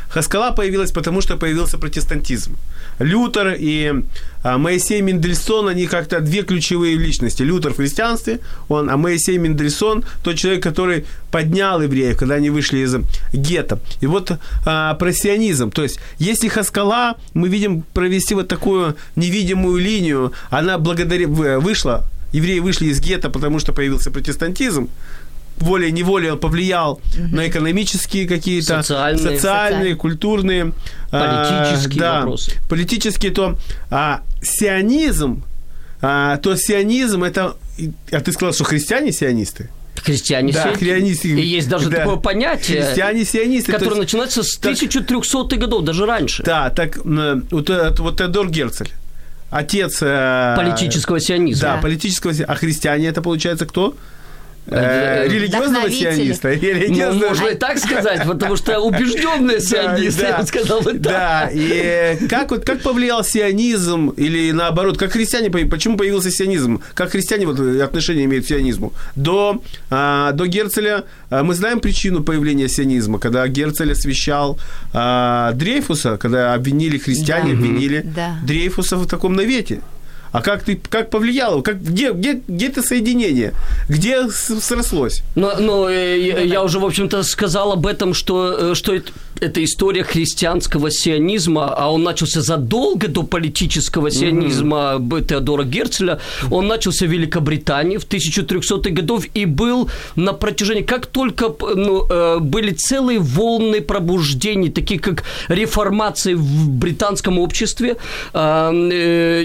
[0.10, 2.56] Хаскала появилась, потому что появился протестантизм.
[3.00, 4.04] Лютер и
[4.44, 7.44] а, Моисей Мендельсон, они как-то две ключевые личности.
[7.44, 12.80] Лютер в христианстве, он, а Моисей Мендельсон, тот человек, который поднял евреев, когда они вышли
[12.80, 12.96] из
[13.34, 13.80] гетто.
[14.02, 14.32] И вот
[14.66, 15.72] а, про.
[15.72, 22.04] То есть, если Хаскала, мы видим провести вот такую невидимую линию, она благодаря вышла,
[22.34, 24.90] евреи вышли из гетто, потому что появился протестантизм,
[25.62, 29.36] волей-неволей он повлиял на экономические какие-то, Социальные.
[29.38, 30.74] социальные культурные,
[31.12, 32.52] а, Политические да, вопросы.
[32.70, 33.58] политические, то
[33.90, 35.44] а, сионизм,
[36.02, 37.56] а, то сионизм это,
[38.12, 39.70] а ты сказал, что христиане сионисты?
[39.96, 41.28] Христиане Да, христианисты.
[41.30, 41.98] И есть даже Да.
[41.98, 43.74] такое понятие, Христиане-сионисты.
[43.74, 46.42] то которое есть- начинается с так- 1300-х годов, даже раньше.
[46.44, 48.92] Да, так вот, вот Теодор Герцель,
[49.50, 49.98] отец...
[50.02, 51.62] э, Политического сионизма.
[51.62, 51.82] Да, Да.
[51.82, 53.94] политического, си- а христиане это получается кто?
[54.72, 56.50] Э, Э, религиозного сиониста?
[56.50, 61.02] Ну, Религиозного- можно и так сказать, потому что убежденные сионисты, я бы сказал бы так.
[61.02, 66.82] Да, и как, вот, как повлиял сионизм, или наоборот, как христиане, по- почему появился сионизм,
[66.94, 68.94] как христиане вот, отношение имеют к сионизму?
[69.16, 74.60] До, а, до Герцеля а, мы знаем причину появления сионизма, когда Герцель освещал
[74.94, 77.58] а, Дрейфуса, когда обвинили христиане, Да.
[77.58, 78.38] обвинили Да.
[78.46, 79.82] Дрейфуса в таком навете.
[80.32, 81.62] А как ты, как повлияло?
[81.62, 83.54] Как, где, где, где это соединение?
[83.88, 85.24] Где срослось?
[85.36, 89.12] Но, но э, я, я уже, в общем-то, сказал об этом, что, э, что это,
[89.42, 96.20] это история христианского сионизма, а он начался задолго до политического сионизма Б- Теодора Герцеля.
[96.52, 102.38] Он начался в Великобритании в 1300-х годов и был на протяжении, как только ну, э,
[102.40, 107.98] были целые волны пробуждений, такие как реформации в британском обществе,
[108.34, 108.72] а,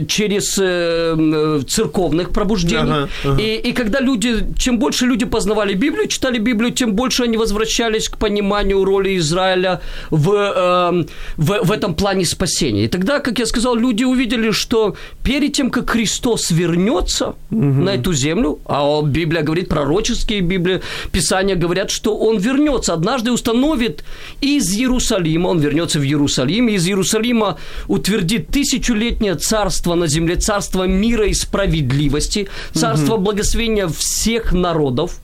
[0.08, 2.92] через э, церковных пробуждений.
[2.92, 3.42] Ага, ага.
[3.42, 8.08] И, и когда люди, чем больше люди познавали Библию, читали Библию, тем больше они возвращались
[8.08, 11.04] к пониманию роли Израиля в, э,
[11.36, 12.84] в, в этом плане спасения.
[12.84, 17.62] И тогда, как я сказал, люди увидели, что перед тем, как Христос вернется угу.
[17.82, 20.80] на эту землю, а Библия говорит, пророческие Библии,
[21.12, 24.04] Писания говорят, что Он вернется, однажды установит
[24.40, 27.58] из Иерусалима, Он вернется в Иерусалим, из Иерусалима
[27.88, 33.24] утвердит тысячелетнее царство на земле, царство мира и справедливости, царство угу.
[33.24, 35.20] благословения всех народов,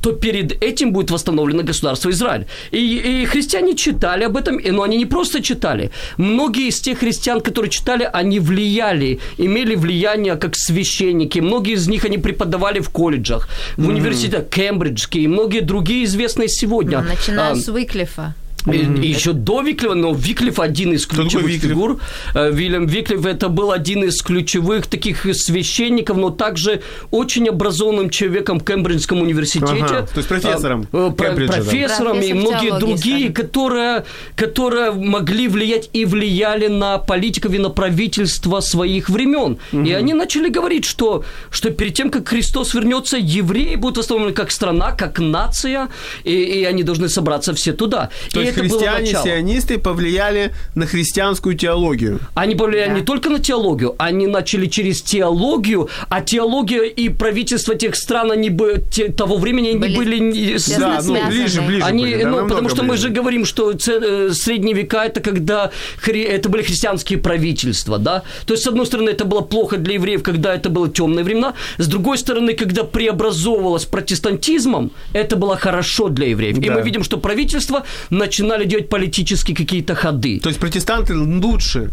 [0.00, 2.46] то перед этим будет восстановлено государство Израиль.
[2.70, 5.90] И, и христиане читали об этом, но они не просто читали.
[6.16, 11.40] Многие из тех христиан, которые читали, они влияли, имели влияние как священники.
[11.40, 13.88] Многие из них они преподавали в колледжах, в mm-hmm.
[13.88, 17.00] университетах Кембриджские и многие другие известные сегодня.
[17.00, 18.34] Начиная а, с Уиклифа.
[18.68, 19.06] Mm-hmm.
[19.06, 22.00] Еще до Виклифа, но Виклиф один из ключевых фигур.
[22.34, 28.60] Э, Вильям Виклиф это был один из ключевых таких священников, но также очень образованным человеком
[28.60, 29.84] в Кембриджском университете.
[29.84, 30.86] Ага, то есть профессором.
[30.92, 32.26] Э, профессором да.
[32.26, 34.04] и многие другие, которые,
[34.36, 39.58] которые могли влиять и влияли на политиков и на правительство своих времен.
[39.72, 39.88] Mm-hmm.
[39.88, 44.50] И они начали говорить, что, что перед тем, как Христос вернется, евреи будут восстановлены как
[44.50, 45.88] страна, как нация,
[46.24, 48.10] и, и они должны собраться все туда.
[48.32, 52.20] То и христиане-сионисты повлияли на христианскую теологию.
[52.34, 52.94] Они повлияли да.
[52.96, 58.50] не только на теологию, они начали через теологию, а теология и правительство тех стран, они
[58.50, 61.84] бы те, того времени они были, были да, ну, ближе, ближе.
[61.84, 62.88] Они, были, да, ну, потому что ближе.
[62.88, 68.22] мы же говорим, что э, средние века это когда хри, это были христианские правительства, да.
[68.46, 71.54] То есть с одной стороны это было плохо для евреев, когда это было темные времена,
[71.78, 76.58] с другой стороны, когда преобразовывалось протестантизмом, это было хорошо для евреев.
[76.58, 76.66] Да.
[76.66, 80.40] И мы видим, что правительство начинает начинали делать политические какие-то ходы.
[80.40, 81.90] То есть протестанты лучше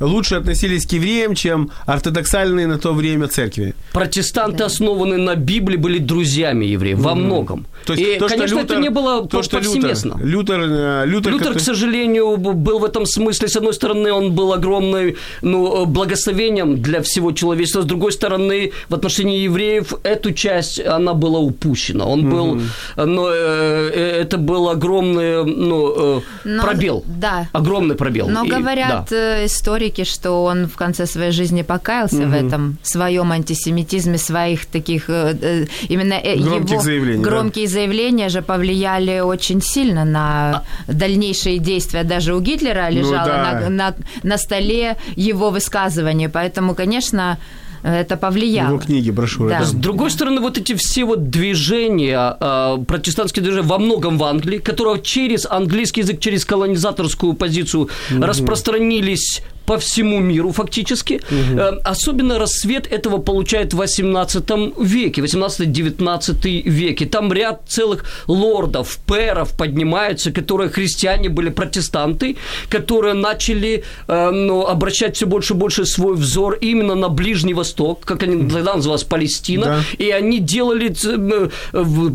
[0.00, 3.74] лучше относились к евреям, чем ортодоксальные на то время церкви.
[3.92, 4.66] Протестанты, да.
[4.66, 7.66] основанные на Библии, были друзьями евреев во многом.
[7.86, 10.16] То есть, и, то, конечно, Лютер, это не было то, что повсеместно.
[10.22, 11.58] Лютер, Лютер, Лютер, Лютер который...
[11.58, 17.02] к сожалению, был в этом смысле, с одной стороны, он был огромным ну, благословением для
[17.02, 22.06] всего человечества, с другой стороны, в отношении евреев эту часть, она была упущена.
[22.06, 22.60] Он был,
[22.96, 27.04] но э, э, это был огромный ну, э, но, пробел.
[27.06, 27.48] Да.
[27.52, 28.28] Огромный пробел.
[28.28, 29.44] Но и, говорят да.
[29.44, 32.30] истории историки, что он в конце своей жизни покаялся угу.
[32.30, 37.72] в этом своем антисемитизме, своих таких э, э, именно э, громких его заявлений, громкие да?
[37.72, 40.92] заявления же повлияли очень сильно на а...
[40.92, 42.04] дальнейшие действия.
[42.04, 43.60] Даже у Гитлера ну лежало ну, да.
[43.60, 47.38] на, на, на столе его высказывание, поэтому, конечно,
[47.84, 48.68] это повлияло.
[48.68, 49.50] Его книги, брошюры.
[49.50, 49.64] Да.
[49.64, 54.58] С другой стороны, вот эти все вот движения, э, протестантские движения во многом в Англии,
[54.58, 58.22] которые через английский язык, через колонизаторскую позицию угу.
[58.22, 61.20] распространились по всему миру фактически.
[61.30, 61.80] Угу.
[61.84, 64.44] Особенно рассвет этого получает в 18
[64.78, 67.06] веке, 18-19 веке.
[67.06, 72.36] Там ряд целых лордов, пэров поднимаются, которые христиане были протестанты,
[72.68, 78.00] которые начали э, ну, обращать все больше и больше свой взор именно на Ближний Восток,
[78.04, 80.04] как они тогда называлась Палестина, да.
[80.04, 81.48] и они делали, э,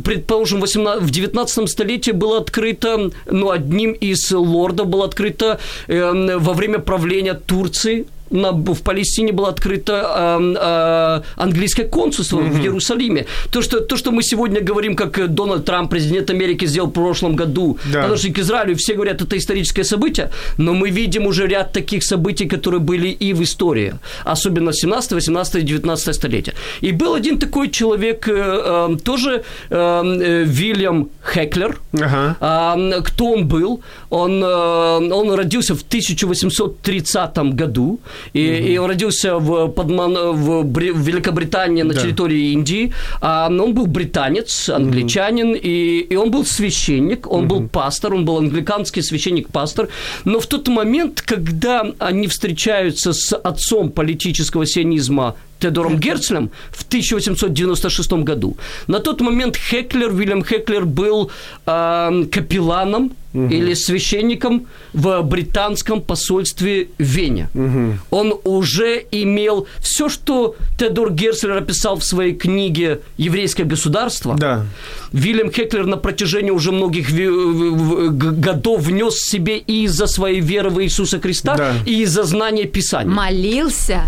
[0.03, 7.38] предположим, в 19 столетии было открыто, ну, одним из лордов было открыто во время правления
[7.45, 12.51] Турции на, в Палестине было открыто э, э, английское консульство mm-hmm.
[12.51, 13.25] в Иерусалиме.
[13.51, 17.35] То что, то, что мы сегодня говорим, как Дональд Трамп, президент Америки, сделал в прошлом
[17.35, 18.01] году, да.
[18.01, 22.03] потому что к Израилю все говорят, это историческое событие, но мы видим уже ряд таких
[22.03, 23.93] событий, которые были и в истории,
[24.25, 26.53] особенно 17, 18, 19 столетия.
[26.81, 31.79] И был один такой человек, э, э, тоже э, э, Вильям Хеклер.
[31.93, 32.35] Ага.
[32.39, 33.81] Э, кто он был?
[34.09, 37.99] Он, э, он родился в 1830 году.
[38.33, 38.67] И, угу.
[38.67, 42.01] и он родился в, Подман, в, Бри, в Великобритании на да.
[42.01, 42.93] территории Индии.
[43.21, 45.59] А, он был британец, англичанин, угу.
[45.61, 47.55] и, и он был священник, он угу.
[47.55, 49.89] был пастор, он был англиканский священник-пастор.
[50.25, 58.11] Но в тот момент, когда они встречаются с отцом политического сионизма Теодором Герцлем в 1896
[58.23, 58.57] году.
[58.87, 61.31] На тот момент Хеклер, Вильям Хеклер был
[61.65, 63.47] э, капелланом угу.
[63.47, 67.49] или священником в британском посольстве в Вене.
[67.53, 67.93] Угу.
[68.11, 74.35] Он уже имел все, что Теодор Герцлер описал в своей книге «Еврейское государство».
[74.35, 74.65] Да.
[75.11, 81.19] Вильям Хеклер на протяжении уже многих годов внес себе и из-за своей веры в Иисуса
[81.19, 81.73] Христа, да.
[81.85, 83.11] и из-за знания Писания.
[83.11, 84.03] Молился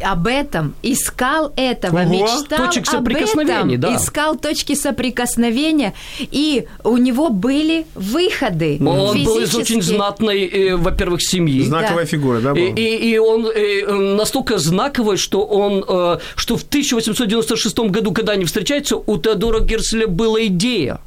[0.00, 2.10] об этом, искал этого, Ого.
[2.12, 3.96] мечтал Точек соприкосновения, об этом, да.
[3.96, 8.78] искал точки соприкосновения, и у него были выходы.
[8.80, 11.62] Он был из очень знатной, э, во-первых, семьи.
[11.62, 12.10] Знаковая Да.
[12.10, 12.74] фигура, да, И, была?
[12.76, 13.86] и, и он э,
[14.16, 20.06] настолько знаковый, что он, э, что в 1896 году, когда они встречаются, у Теодора Герцеля
[20.06, 21.00] была идея.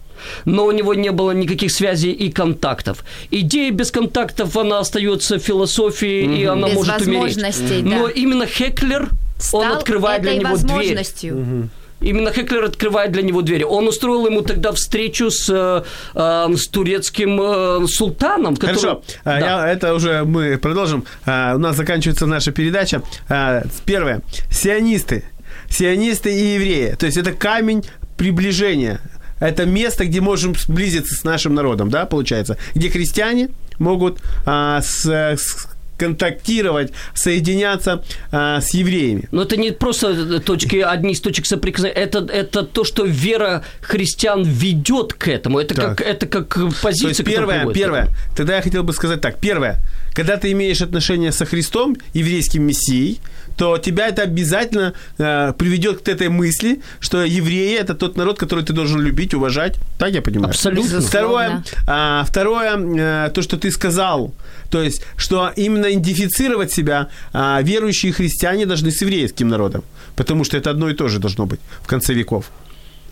[0.46, 3.04] Но у него не было никаких связей и контактов.
[3.32, 7.36] Идея без контактов, она остается философией, и она Без может умереть.
[7.36, 7.90] возможностей, да.
[7.98, 10.68] Но именно Хеклер, Стал он открывает для этой него дверь.
[10.68, 11.70] возможностью.
[12.02, 13.64] Именно Хеклер открывает для него двери.
[13.64, 15.84] Он устроил ему тогда встречу с, э,
[16.14, 18.56] э, с турецким э, султаном.
[18.58, 19.66] который- Хорошо, а, Да.
[19.68, 21.06] я, это уже мы продолжим.
[21.26, 23.02] А, У нас заканчивается наша передача.
[23.30, 24.22] А, Первое.
[24.52, 25.24] Сионисты.
[25.70, 26.96] Сионисты и евреи.
[27.00, 27.84] То есть это камень
[28.18, 29.00] приближения.
[29.40, 32.58] Это место, где можем сблизиться с нашим народом, да, получается?
[32.74, 35.68] Где христиане могут а, с- с-
[35.98, 39.28] контактировать, соединяться а, с евреями.
[39.32, 42.02] Но это не просто точки, одни из точек соприкосновения.
[42.02, 45.60] Это, это то, что вера христиан ведет к этому.
[45.60, 45.98] Это, Так.
[45.98, 49.40] как, это как позиция, То есть первое, первое, тогда я хотел бы сказать так.
[49.40, 49.82] Первое,
[50.14, 53.20] когда ты имеешь отношение со Христом, еврейским мессией,
[53.58, 58.64] то тебя это обязательно э, приведет к этой мысли, что евреи это тот народ, который
[58.64, 59.80] ты должен любить, уважать.
[59.98, 60.50] Так я понимаю?
[60.50, 61.02] Абсолютно.
[61.02, 64.34] Второе, а, второе э, то, что ты сказал,
[64.70, 69.84] то есть, что именно идентифицировать себя а, верующие христиане должны с еврейским народом,
[70.16, 72.52] потому что это одно и то же должно быть в конце веков.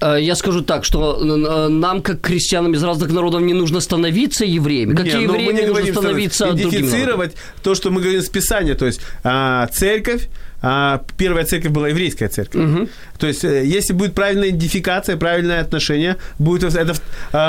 [0.04, 4.46] Э, Я скажу так, что э, нам, как крестьянам из разных народов, не нужно становиться
[4.46, 4.96] евреями.
[4.96, 8.76] Как Не, ну, евреям мы не нужно становиться идентифицировать то, что мы говорим с Писания,
[8.76, 10.28] то есть а, церковь,
[10.62, 12.90] а, первая церковь была еврейская церковь.
[13.18, 16.94] То есть, э, если будет правильная идентификация, правильное отношение, будет, это,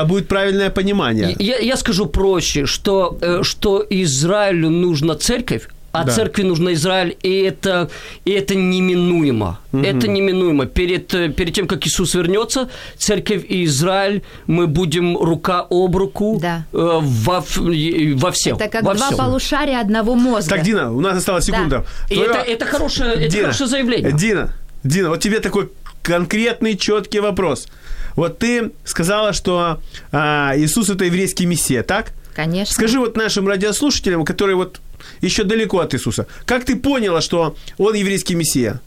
[0.07, 1.35] будет правильное понимание.
[1.39, 6.13] Я, я скажу проще, что, э, что Израилю нужна церковь, а Да.
[6.13, 7.89] церкви нужна Израиль, и это,
[8.25, 9.59] и это неминуемо.
[9.73, 10.67] Это неминуемо.
[10.67, 12.69] Перед, э, перед тем, как Иисус вернется,
[12.99, 16.65] церковь и Израиль, мы будем рука об руку Да.
[16.73, 18.57] э, во, и- во всем.
[18.57, 19.19] Это как во два всем.
[19.19, 20.51] полушария одного мозга.
[20.57, 21.85] Так, Дина, у нас осталась секунда.
[22.11, 24.13] И Твоё- это, это, хорошее, это Дина, хорошее заявление.
[24.13, 25.69] Дина, Дина, вот тебе такой
[26.03, 27.69] конкретный, четкий вопрос.
[28.17, 29.79] Вот ты сказала, что
[30.13, 32.13] а, Иисус это еврейский мессия, так?
[32.35, 32.75] Конечно.
[32.75, 34.81] Скажи вот нашим радиослушателям, которые вот
[35.21, 38.81] еще далеко от Иисуса, как ты поняла, что он еврейский мессия?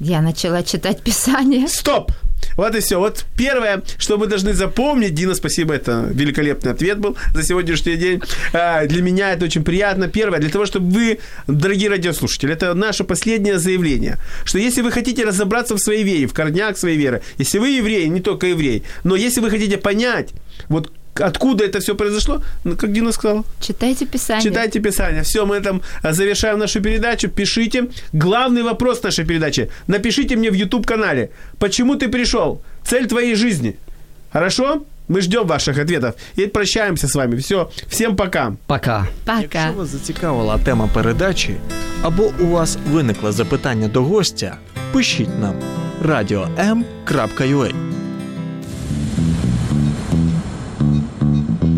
[0.00, 1.68] Я начала читать Писание.
[1.68, 2.10] Стоп!
[2.56, 2.98] Вот и все.
[2.98, 8.20] Вот первое, что мы должны запомнить, Дина, спасибо, это великолепный ответ был за сегодняшний день.
[8.52, 10.08] А, Для меня это очень приятно.
[10.08, 15.24] Первое, для того, чтобы вы, дорогие радиослушатели, это наше последнее заявление, что если вы хотите
[15.24, 19.16] разобраться в своей вере, в корнях своей веры, если вы еврей, не только еврей, но
[19.16, 20.30] если вы хотите понять,
[20.68, 24.43] вот откуда это все произошло, ну, как Дина сказала, Читайте Писание.
[24.43, 25.21] Читайте Писание.
[25.23, 27.29] Все, мы там а, завершаем нашу передачу.
[27.29, 27.87] Пишите.
[28.13, 29.69] Главный вопрос нашей передачи.
[29.87, 31.29] Напишите мне в YouTube-канале.
[31.59, 32.61] Почему ты пришел?
[32.83, 33.75] Цель твоей жизни.
[34.33, 34.81] Хорошо?
[35.07, 36.15] Мы ждем ваших ответов.
[36.35, 37.37] И прощаемся с вами.
[37.37, 37.69] Все.
[37.87, 38.53] Всем пока.
[38.67, 39.07] Пока.
[39.25, 39.39] Пока.
[39.41, 41.55] Якщо вас зацікавила тема передачі
[42.01, 44.57] або у вас виникло запитання до гостя,
[44.93, 45.55] пишіть нам
[46.03, 47.73] radio.m.ua